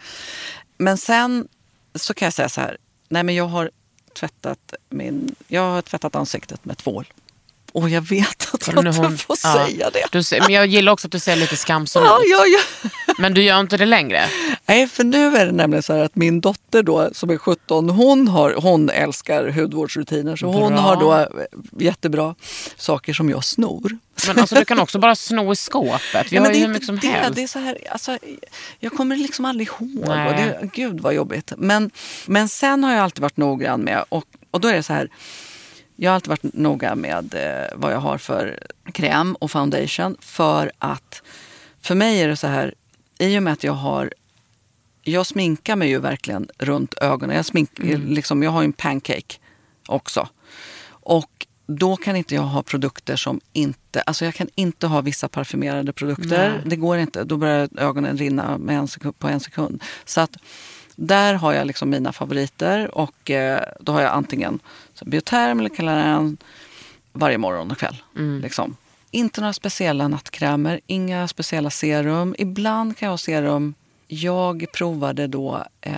[0.78, 1.49] Men sen
[1.95, 2.76] så kan jag säga så här.
[3.09, 3.70] Nej, men jag har
[4.18, 7.12] tvättat, min, jag har tvättat ansiktet med tvål.
[7.72, 9.66] Och jag vet att jag inte hon- får ja.
[9.66, 10.07] säga det.
[10.12, 12.26] Du men jag gillar också att du ser lite skamsen Ja, ut.
[12.28, 12.91] ja.
[13.18, 14.28] Men du gör inte det längre?
[14.71, 17.91] Nej, för nu är det nämligen så här att min dotter då som är 17,
[17.91, 20.37] hon, har, hon älskar hudvårdsrutiner.
[20.37, 20.81] Så hon Bra.
[20.81, 21.27] har då eh,
[21.79, 22.35] jättebra
[22.77, 23.99] saker som jag snor.
[24.27, 26.33] Men alltså, du kan också bara sno i skåpet.
[26.33, 27.07] Vi Ja, har ju hur mycket som det.
[27.07, 27.37] helst.
[27.37, 28.18] Det är så här, alltså,
[28.79, 30.09] jag kommer liksom aldrig ihåg.
[30.09, 30.35] Nej.
[30.61, 31.53] det, gud vad jobbigt.
[31.57, 31.91] Men,
[32.27, 35.09] men sen har jag alltid varit noggrann med, och, och då är det så här.
[35.97, 38.59] Jag har alltid varit noga med eh, vad jag har för
[38.93, 40.16] kräm och foundation.
[40.21, 41.23] För att
[41.83, 42.75] för mig är det så här,
[43.18, 44.12] i och med att jag har
[45.03, 47.36] jag sminkar mig ju verkligen runt ögonen.
[47.36, 47.70] Jag, smink,
[48.07, 49.36] liksom, jag har ju en pancake
[49.88, 50.28] också.
[50.90, 54.01] Och då kan inte jag ha produkter som inte...
[54.01, 56.51] Alltså jag kan inte ha vissa parfymerade produkter.
[56.51, 56.62] Nej.
[56.66, 57.24] Det går inte.
[57.24, 59.82] Då börjar ögonen rinna med en sekund, på en sekund.
[60.05, 60.36] Så att
[60.96, 62.94] där har jag liksom mina favoriter.
[62.94, 64.61] Och eh, då har jag antingen
[64.94, 66.36] så Bioterm eller Calaren
[67.12, 68.03] varje morgon och kväll.
[68.42, 68.76] Liksom.
[69.11, 72.34] Inte några speciella nattkrämer, inga speciella serum.
[72.38, 73.74] Ibland kan jag ha serum.
[74.12, 75.92] Jag provade då eh,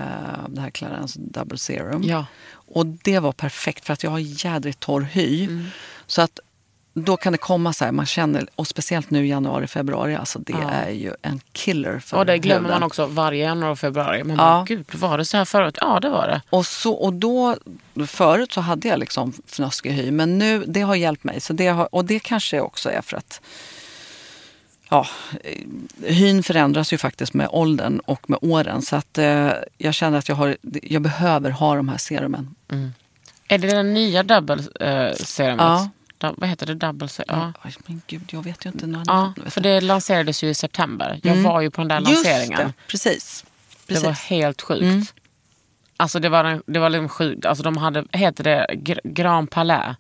[0.49, 2.03] det här Clarence Double Serum.
[2.03, 2.27] Ja.
[2.53, 5.45] Och det var perfekt för att jag har jädrigt torr hy.
[5.45, 5.67] Mm.
[6.07, 6.41] Så att
[6.95, 10.53] då kan det komma så här, man känner, och speciellt nu januari, februari, alltså det
[10.53, 10.71] Ja.
[10.71, 12.81] är ju en killer för Och det glömmer huden.
[12.81, 14.25] man också varje januari och februari.
[14.25, 14.43] Man Ja.
[14.43, 15.79] bara, gud var det så här förut?
[15.81, 16.43] Ja det var det.
[16.51, 17.57] Och, så, och då,
[18.07, 21.41] förut så hade jag liksom fnöskig hy, men nu, det har hjälpt mig.
[21.41, 23.41] Så det har, och det kanske också är för att
[24.93, 25.07] ja,
[25.45, 25.59] eh,
[26.15, 28.83] hyn förändras ju faktiskt med åldern och med åren.
[28.83, 32.55] Så att eh, jag känner att jag, har, jag behöver ha de här serumen.
[33.49, 35.61] Är det den nya double eh, serumet?
[35.61, 35.89] Ja.
[36.19, 36.75] Du, vad heter det?
[36.75, 37.27] Double serum?
[37.39, 37.53] Ja.
[37.65, 41.21] Oj, men gud, jag vet ju inte när Ja, för det lanserades ju i september.
[41.23, 41.45] Jag Mm.
[41.45, 42.59] var ju på den där Just lanseringen.
[42.59, 43.45] det, precis.
[43.71, 44.05] Det precis.
[44.05, 44.83] var helt sjukt.
[44.83, 45.05] Mm.
[45.97, 47.47] Alltså det var, det var liksom sjukt.
[47.47, 49.97] Alltså de hade, heter det Gr- Grand Palais?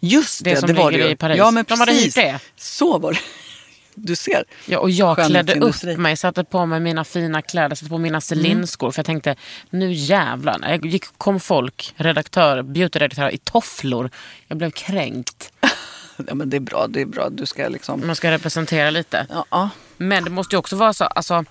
[0.00, 1.08] Just det det, som det var det ju.
[1.08, 1.38] i Paris.
[1.38, 2.16] Ja, men De hade precis.
[2.16, 2.38] hyrt det.
[2.56, 3.18] Så var det.
[4.02, 4.44] Du ser.
[4.66, 8.20] Ja, och jag klädde upp mig, satte på mig mina fina kläder, satte på mina
[8.20, 8.90] Celine-skor.
[8.90, 9.36] För jag tänkte,
[9.70, 10.58] nu jävlar.
[10.62, 14.10] Jag gick, kom folk, redaktörer, beautyredaktörer i tofflor.
[14.46, 15.52] Jag blev kränkt.
[16.26, 17.28] ja, men det är bra, det är bra.
[17.30, 18.06] Du ska liksom...
[18.06, 19.26] Man ska representera lite.
[19.30, 19.70] Ja, ja.
[19.96, 21.44] Men det måste ju också vara så, alltså,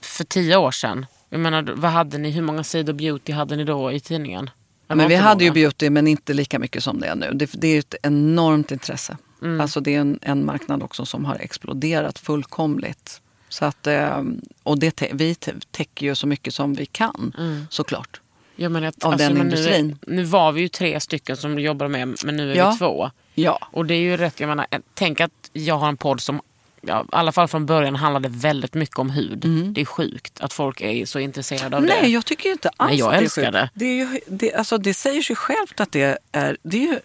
[0.00, 3.64] för tio år sedan, jag menar, vad hade ni, hur många sidor beauty hade ni
[3.64, 4.50] då i tidningen?
[4.88, 5.54] Men vi hade ju många.
[5.54, 7.30] beauty men inte lika mycket som det är nu.
[7.34, 9.16] Det, det är ju ett enormt intresse.
[9.60, 13.20] Alltså det är en, en marknad också som har exploderat fullkomligt.
[13.48, 14.22] Så att, eh,
[14.62, 17.32] och det, vi tä- täcker ju så mycket som vi kan
[17.70, 18.20] såklart.
[18.56, 19.98] Ja, men att, av den men industrin.
[20.06, 22.70] Nu, nu var vi ju tre stycken som jobbar med, men nu är Ja.
[22.70, 23.10] vi två.
[23.34, 23.58] Ja.
[23.72, 26.40] Och det är ju rätt, jag menar, eh, tänk att jag har en podd som
[26.80, 29.38] Ja, I alla fall från början handlade väldigt mycket om hud.
[29.74, 31.88] Det är sjukt att folk är så intresserade av det.
[31.92, 32.02] Mm.
[32.02, 33.52] Nej, jag tycker inte alls Nej, jag att det är älskar sjukt.
[33.52, 33.70] det.
[33.74, 36.56] Det, är ju, det, alltså, det säger sig självt att det är...
[36.62, 37.00] Det är ju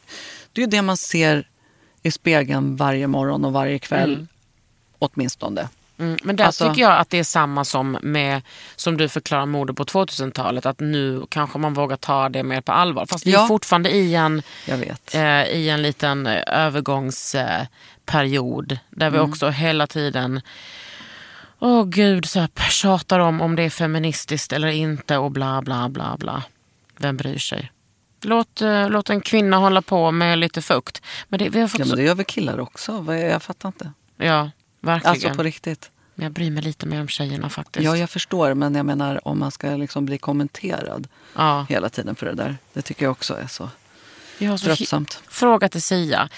[0.53, 1.47] det, är det man ser
[2.03, 4.27] i spegeln varje morgon och varje kväll.
[4.99, 5.69] Åtminstone.
[5.99, 8.41] Mm, men där Alltså- tycker jag att det är samma som med
[8.75, 10.65] som du förklarar mode på 2000-talet.
[10.65, 13.05] Att nu kanske man vågar ta det mer på allvar.
[13.05, 13.43] Fast vi Ja.
[13.43, 14.41] är fortfarande i en,
[15.13, 18.77] eh, i en liten eh, övergångsperiod.
[18.89, 19.29] Där vi Mm.
[19.29, 20.41] också hela tiden
[21.59, 25.89] Åh gud, så här, tjatar om om det är feministiskt eller inte och bla bla
[25.89, 26.43] bla bla.
[26.97, 27.71] Vem bryr sig?
[28.26, 31.01] Låt, eh, låt en kvinna hålla på med lite fukt.
[31.28, 33.05] Men det, vi har fått Ja, men det gör väl killar också?
[33.13, 33.91] Jag fattar inte.
[34.17, 35.11] ja, verkligen.
[35.11, 35.89] Alltså på riktigt.
[36.15, 37.86] Men jag bryr mig lite mer om tjejerna faktiskt.
[37.86, 38.53] Ja, jag förstår.
[38.53, 41.65] Men jag menar om man ska liksom bli kommenterad Ja.
[41.69, 42.57] hela tiden för det där.
[42.74, 43.69] Det tycker jag också är så
[44.38, 45.21] Jag har tröttsamt.
[45.28, 46.30] Fråga till Sia.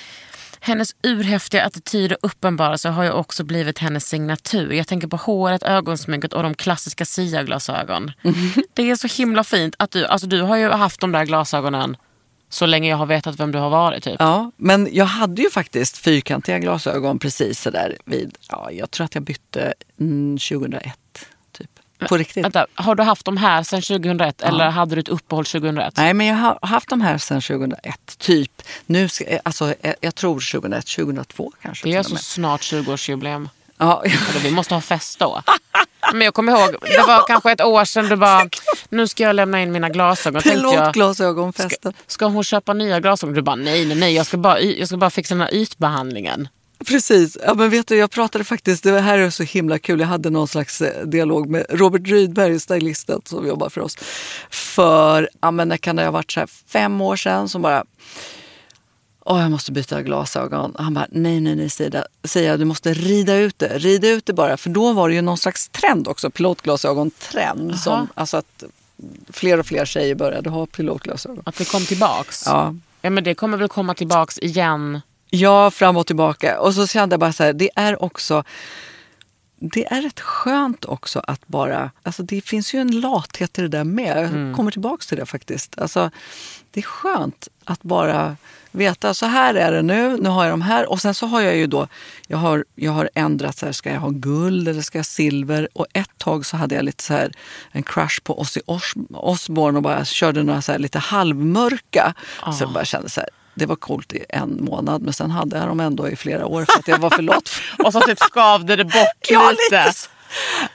[0.65, 4.71] Hennes urhäftiga attityd och uppenbarelse har ju också blivit hennes signatur.
[4.71, 8.11] Jag tänker på håret, ögonsminket och de klassiska Sia-glasögon.
[8.73, 11.97] Det är så himla fint att du, alltså du har ju haft de där glasögonen
[12.49, 14.03] så länge jag har vetat vem du har varit.
[14.03, 14.15] Typ.
[14.19, 19.15] Ja, men jag hade ju faktiskt fyrkantiga glasögon precis sådär vid, ja, jag tror att
[19.15, 20.93] jag bytte mm, 2001.
[21.99, 22.45] På riktigt.
[22.45, 25.93] Vänta, har du haft de här sedan 2001 eller hade du ett uppehåll 2001?
[25.97, 28.61] Nej, men jag har haft de här sedan 2001, typ.
[28.85, 31.87] Nu, ska, alltså, eh, jag tror 2001, 2002 kanske.
[31.87, 33.49] Det är alltså snart 20-årsjubileum.
[33.77, 35.41] Ja, Eller vi måste ha fest då.
[36.13, 38.49] Men jag kommer ihåg, det var kanske ett år sedan du bara,
[38.89, 40.41] nu ska jag lämna in mina glasögon.
[40.41, 41.93] Pilotglasögonfesten.
[42.07, 43.35] ska hon köpa nya glasögon?
[43.35, 46.47] Du bara, nej, nej, nej, jag ska bara, jag ska bara fixa den här ytbehandlingen.
[46.87, 47.37] Precis.
[47.45, 50.29] Ja, men vet du, jag pratade faktiskt, det här är så himla kul, jag hade
[50.29, 53.97] någon slags eh, dialog med Robert Rydberg, stylisten som jobbar för oss.
[54.49, 57.83] För, ja men det kan det ha varit så här fem år sedan som bara
[59.27, 60.75] Åh, jag måste byta glasögon.
[60.77, 62.05] Han bara, nej, nej, nej, Sida.
[62.23, 63.77] Säger du måste rida ut det.
[63.77, 64.57] Rida ut det bara.
[64.57, 67.79] För då var det ju någon slags trend också, pilotglasögon-trend.
[67.79, 68.63] Som, alltså att
[69.29, 71.43] fler och fler tjejer började ha pilotglasögon.
[71.45, 72.43] Att det kom tillbaks.
[72.45, 72.75] Ja,
[73.05, 75.01] Ja, men det kommer väl komma tillbaks igen.
[75.29, 76.59] Ja, fram och tillbaka.
[76.59, 78.43] Och så kände jag bara så här, det är också...
[79.59, 81.91] Det är rätt skönt också att bara...
[82.03, 84.17] Alltså det finns ju en lathet i det där med.
[84.23, 85.79] Jag kommer tillbaka till det faktiskt.
[85.79, 86.11] Alltså,
[86.71, 88.37] det är skönt att bara
[88.71, 90.91] veta, så här är det nu, nu har jag de här.
[90.91, 91.87] Och sen så har jag ju då,
[92.27, 95.67] jag har, jag har ändrat, så här, ska jag ha guld eller ska jag silver?
[95.73, 97.31] Och ett tag så hade jag lite så här,
[97.71, 102.13] en crush på Ozzy Os- Osbourne och bara körde några så här lite halvmörka.
[102.53, 105.57] Så jag bara kände så här, det var coolt i en månad men sen hade
[105.57, 107.49] jag dem ändå i flera år för att jag var för lat.
[107.83, 109.91] Och så typ skavde det bort Ja, lite.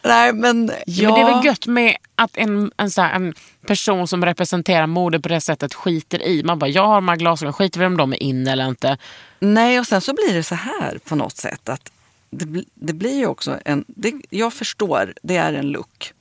[0.04, 1.08] Nej men, ja.
[1.08, 3.34] Men det är väl gött med att en, en, så här, en
[3.66, 6.42] person som representerar mode på det sättet skiter i.
[6.42, 8.98] Man bara, jag har de här glasögonen, skiter vi om de är inne eller inte.
[9.40, 11.92] Nej, och sen så blir det så här på något sätt att
[12.30, 13.84] det, det blir ju också en...
[13.88, 16.12] Det, jag förstår, det är en look.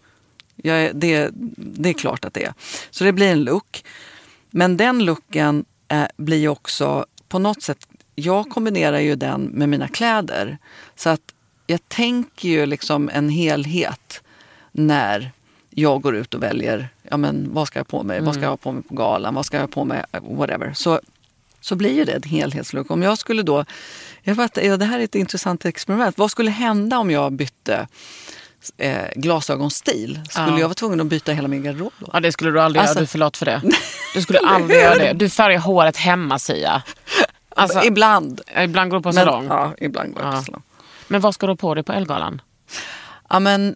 [0.55, 2.53] Jag det, det är klart att det är.
[2.91, 3.83] Så det blir en look.
[4.49, 7.87] Men den looken eh, blir ju också på något sätt...
[8.15, 10.57] Jag kombinerar ju den med mina kläder.
[10.95, 11.33] Så att
[11.67, 14.21] jag tänker ju liksom en helhet
[14.71, 15.31] när
[15.69, 18.49] jag går ut och väljer ja, men vad ska jag på mig, vad ska jag
[18.49, 20.73] ha på mig på galan, vad ska jag ha på mig, whatever.
[20.73, 20.99] Så
[21.61, 22.91] så blir ju det en helhetslook.
[22.91, 23.65] Om jag skulle då,
[24.21, 26.17] jag vet, ja, det här är ett intressant experiment.
[26.17, 27.87] Vad skulle hända om jag bytte
[28.77, 30.19] eh, glasögonstil?
[30.29, 30.59] Skulle Ja.
[30.59, 32.09] jag vara tvungen att byta hela min garderob då?
[32.13, 33.61] Ja, det skulle du aldrig Alltså- göra, du är för lat för det.
[34.13, 35.13] Du skulle aldrig göra det.
[35.13, 36.81] Du färgar håret hemma Sia.
[37.55, 38.41] Alltså, ibland.
[38.57, 39.45] ibland går du på Men, salong.
[39.47, 40.37] ja, ibland går jag Ja.
[40.37, 40.61] på salong.
[41.07, 42.41] Men vad ska du ha på dig på Elgalan?
[43.29, 43.75] Ja, men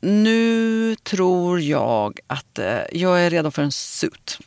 [0.00, 4.38] nu tror jag att eh, jag är redo för en suit.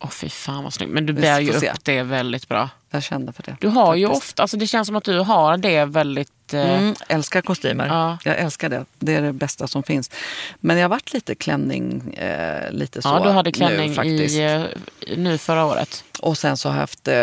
[0.00, 0.92] Åh fy fan vad snyggt.
[0.92, 1.70] Men du bär ju får se.
[1.70, 2.68] upp det väldigt bra.
[2.90, 3.56] Jag kände för det.
[3.60, 4.24] Du har ju faktiskt.
[4.30, 6.28] ofta, alltså det känns som att du har det väldigt...
[6.54, 7.86] Eh, Mm, älskar kostymer.
[7.86, 8.18] Ja.
[8.24, 8.84] Jag älskar det.
[8.98, 10.10] Det är det bästa som finns.
[10.60, 14.34] Men jag har varit lite klänning, eh, lite så ja, du hade klänning nu faktiskt.
[14.36, 16.04] i, eh, nu förra året.
[16.20, 17.16] Och sen så har jag haft eh,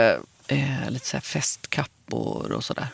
[0.47, 2.87] eh, lite så festkappor och sådär.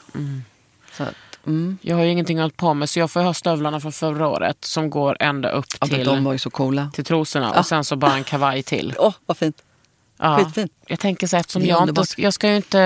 [0.98, 1.16] Så att,
[1.46, 1.78] mm.
[1.82, 4.58] Jag har ju ingenting allt på mig så jag får ha stövlarna från förra året
[4.66, 6.92] som går ända upp ja, till, de var ju så coola.
[6.94, 7.60] till trosorna Ja.
[7.60, 8.96] och sen så bara en kavaj till.
[9.00, 9.62] Åh, vad fint.
[10.22, 10.38] Ja.
[10.38, 10.70] Skitfin.
[10.88, 12.78] Jag tänker så här, eftersom jag inte, jag ska ju inte,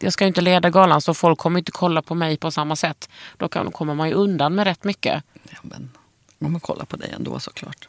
[0.00, 3.08] jag ska inte leda galan så folk kommer inte kolla på mig på samma sätt.
[3.36, 5.22] Då kan, kommer man ju undan med rätt mycket.
[5.50, 5.90] Ja, men
[6.38, 7.88] man må kolla på dig ändå såklart.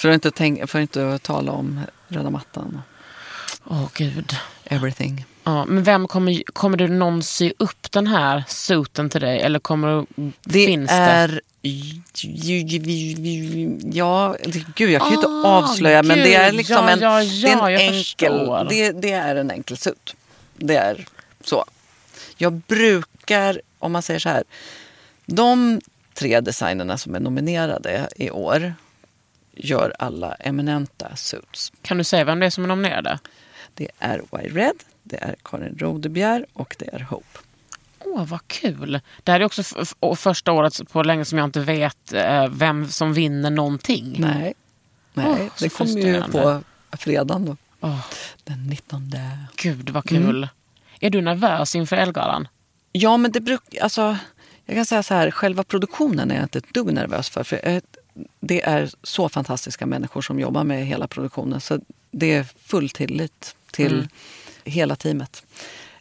[0.00, 2.82] För att inte, tänk, för att inte tala om röda mattan.
[3.64, 4.36] Åh gud.
[4.64, 5.24] Everything.
[5.44, 9.40] Ja, men vem kommer, kommer du någon sy upp den här suiten till dig?
[9.40, 10.06] Eller kommer,
[10.42, 11.40] Det finns är...
[13.92, 14.36] Ja,
[14.74, 17.48] gud jag kan ju inte avslöja men det är Ah, liksom ja, en, ja, det
[17.48, 20.16] är ja, en jag enkel, det, det är en enkel suit.
[20.56, 21.06] Det är
[21.44, 21.64] så.
[22.36, 24.44] Jag brukar, om man säger så här,
[25.26, 25.80] de
[26.14, 28.74] tre designerna som är nominerade i år
[29.52, 31.70] gör alla eminenta suits.
[31.70, 31.88] det?
[31.88, 33.18] Kan du säga vem det är som är nominerade?
[33.74, 37.38] Det är Y Red, det är Karin Rodebjer och det är Hope.
[38.04, 39.00] Åh, vad kul.
[39.22, 39.62] Det här är också
[40.16, 44.16] första året på länge som jag inte vet eh, vem som vinner någonting.
[44.18, 44.54] Nej,
[45.14, 46.62] nej så det kommer ju på
[46.92, 47.56] fredagen då.
[47.80, 48.06] Åh,
[48.44, 49.16] Den 19.
[49.56, 50.36] gud, vad kul.
[50.36, 50.48] Mm.
[51.00, 52.48] Är du nervös inför Elgalan?
[52.92, 53.82] Ja, men det brukar...
[53.82, 54.16] Alltså,
[54.64, 57.44] jag kan säga så här, själva produktionen är jag inte ett dugg nervös för.
[57.44, 57.82] för jag,
[58.40, 61.60] det är så fantastiska människor som jobbar med hela produktionen.
[61.60, 64.08] Så det är full tillit till Mm.
[64.64, 65.42] hela teamet.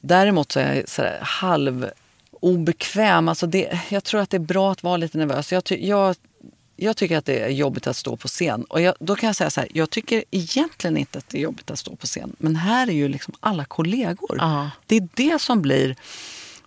[0.02, 1.90] Däremot så är jag så här, halv
[2.32, 3.28] obekväm.
[3.30, 5.52] Alltså det, jag tror att det är bra att vara lite nervös.
[5.52, 6.16] Jag, ty, jag,
[6.76, 8.64] jag tycker att det är jobbigt att stå på scen.
[8.64, 11.42] Och jag, då kan jag säga så här, jag tycker egentligen inte att det är
[11.42, 12.36] jobbigt att stå på scen.
[12.38, 14.38] Men här är ju liksom alla kollegor.
[14.40, 14.70] Ja.
[14.86, 15.96] Det är det som blir...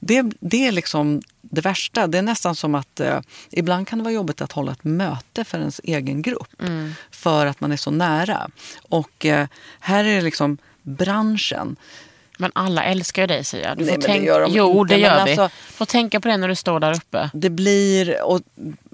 [0.01, 2.07] Det, det är liksom det värsta.
[2.07, 5.45] Det är nästan som att eh, ibland kan det vara jobbigt att hålla ett möte
[5.45, 6.63] för ens egen grupp.
[7.11, 8.51] För att man är så nära.
[8.89, 9.47] Och eh,
[9.81, 11.77] här är det liksom branschen.
[12.39, 13.75] Men alla älskar ju dig Sia.
[13.75, 15.31] Du Nej, får men det gör de jo, inte, det gör vi.
[15.31, 17.31] alltså- får tänka på det när du står där uppe.
[17.35, 18.23] Det blir...
[18.25, 18.41] Och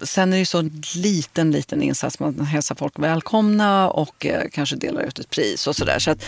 [0.02, 2.18] sen är det så liten, liten insats.
[2.18, 5.98] Man hälsar folk välkomna och eh, kanske delar ut ett pris och sådär.
[5.98, 6.24] Så att,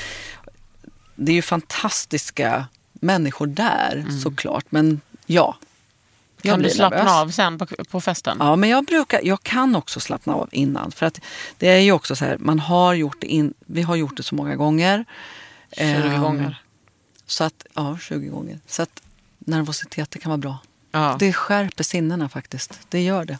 [1.14, 4.64] det är ju fantastiska människor där såklart.
[4.68, 5.56] Men ja.
[6.42, 7.12] jag Kan du slappna nervös.
[7.12, 8.36] av sen på, på festen?
[8.40, 10.92] Ja, men jag, brukar, jag kan också slappna av innan.
[10.92, 11.20] För att
[11.58, 14.34] det är ju också så här, man har gjort in, vi har gjort det så
[14.34, 15.04] många gånger.
[15.76, 16.62] 20 Ehm, gånger.
[17.26, 18.58] Så att, ja, 20 gånger.
[18.66, 19.02] Så att
[19.38, 20.58] nervositet, det kan vara bra.
[20.92, 21.16] Ja.
[21.18, 22.78] Det skärper sinnena faktiskt.
[22.88, 23.38] Det gör det.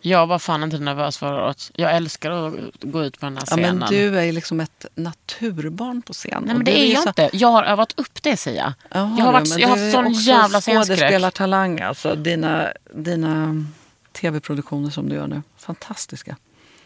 [0.00, 1.70] Jag var fan inte nervös förra året.
[1.74, 3.78] Jag älskar att gå ut på den här Ja, scenen.
[3.78, 6.42] men du är ju liksom ett naturbarn på scen.
[6.46, 7.30] Nej men det du är jag så- inte.
[7.32, 8.74] Jag har övat upp det Sia.
[8.90, 10.98] Jaha, jag har, varit, du, jag har du haft är sån också jävla scenskräck.
[10.98, 11.80] skådespelartalang.
[11.80, 13.64] Alltså, dina, dina
[14.12, 15.42] tv-produktioner som du gör nu.
[15.58, 16.36] Fantastiska.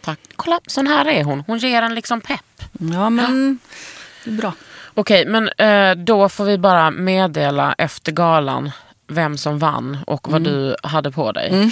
[0.01, 0.19] Tack.
[0.37, 1.45] Kolla, sån här är hon.
[1.47, 2.63] Hon ger en liksom pepp.
[2.93, 3.59] Ja, men
[4.25, 4.53] det är bra.
[5.01, 8.71] Okej, men eh, då får vi bara meddela efter galan
[9.09, 10.53] vem som vann och vad Mm.
[10.53, 11.71] du hade på dig.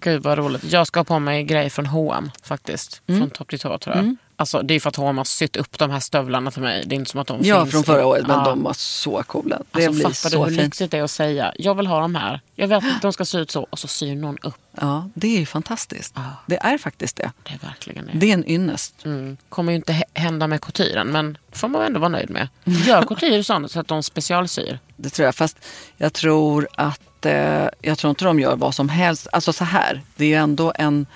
[0.00, 0.64] Gud vad roligt.
[0.72, 3.02] Jag ska ha på mig grej från H&M faktiskt.
[3.06, 3.20] Mm.
[3.20, 4.16] Från topp till tå tror jag.
[4.40, 6.84] Alltså, det är för att H&M har sytt upp de här stövlarna till mig.
[6.86, 7.70] Det är inte som att de Ja, finns.
[7.72, 8.44] från förra året, men Ja.
[8.44, 9.58] de var så coola.
[9.70, 10.60] Det Alltså, blir fattar så du hur fint.
[10.60, 12.40] lyxigt det är att säga jag vill ha de här.
[12.54, 14.54] Jag vet att de ska se ut så och så syr någon upp.
[14.80, 16.14] Ja, det är ju fantastiskt.
[16.46, 17.32] Det är faktiskt det.
[17.42, 18.12] Det är verkligen det.
[18.14, 18.94] Det är en ynnest.
[19.04, 19.36] Mm.
[19.48, 22.48] Kommer ju inte hä- hända med couturen men får man ändå vara nöjd med.
[22.64, 24.78] Gör couture sånt så att de specialsyr.
[24.96, 25.34] Det tror jag.
[25.34, 25.56] Fast
[25.96, 29.28] jag tror att eh, jag tror inte de gör vad som helst.
[29.32, 31.06] Alltså så här, det är ju ändå en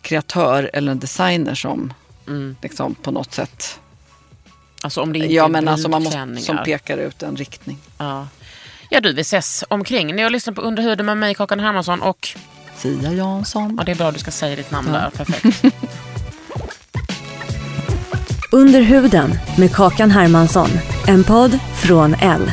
[0.00, 1.92] kreatör eller en designer som
[2.28, 2.56] Mm.
[2.62, 3.80] liksom på något sätt
[4.82, 7.78] Alltså om det inte ja, är men alltså man måste, som pekar ut en riktning.
[7.98, 8.28] Ja.
[8.90, 10.14] ja du, vi ses omkring.
[10.14, 12.28] Ni har lyssnat på Under huden med mig, Kakan Hermansson och
[12.76, 13.74] Sia Jansson.
[13.78, 15.10] ja, det är bra du ska säga ditt namn där.
[15.10, 15.64] Perfekt.
[18.52, 20.70] Under huden med Kakan Hermansson.
[21.06, 22.52] En podd från L.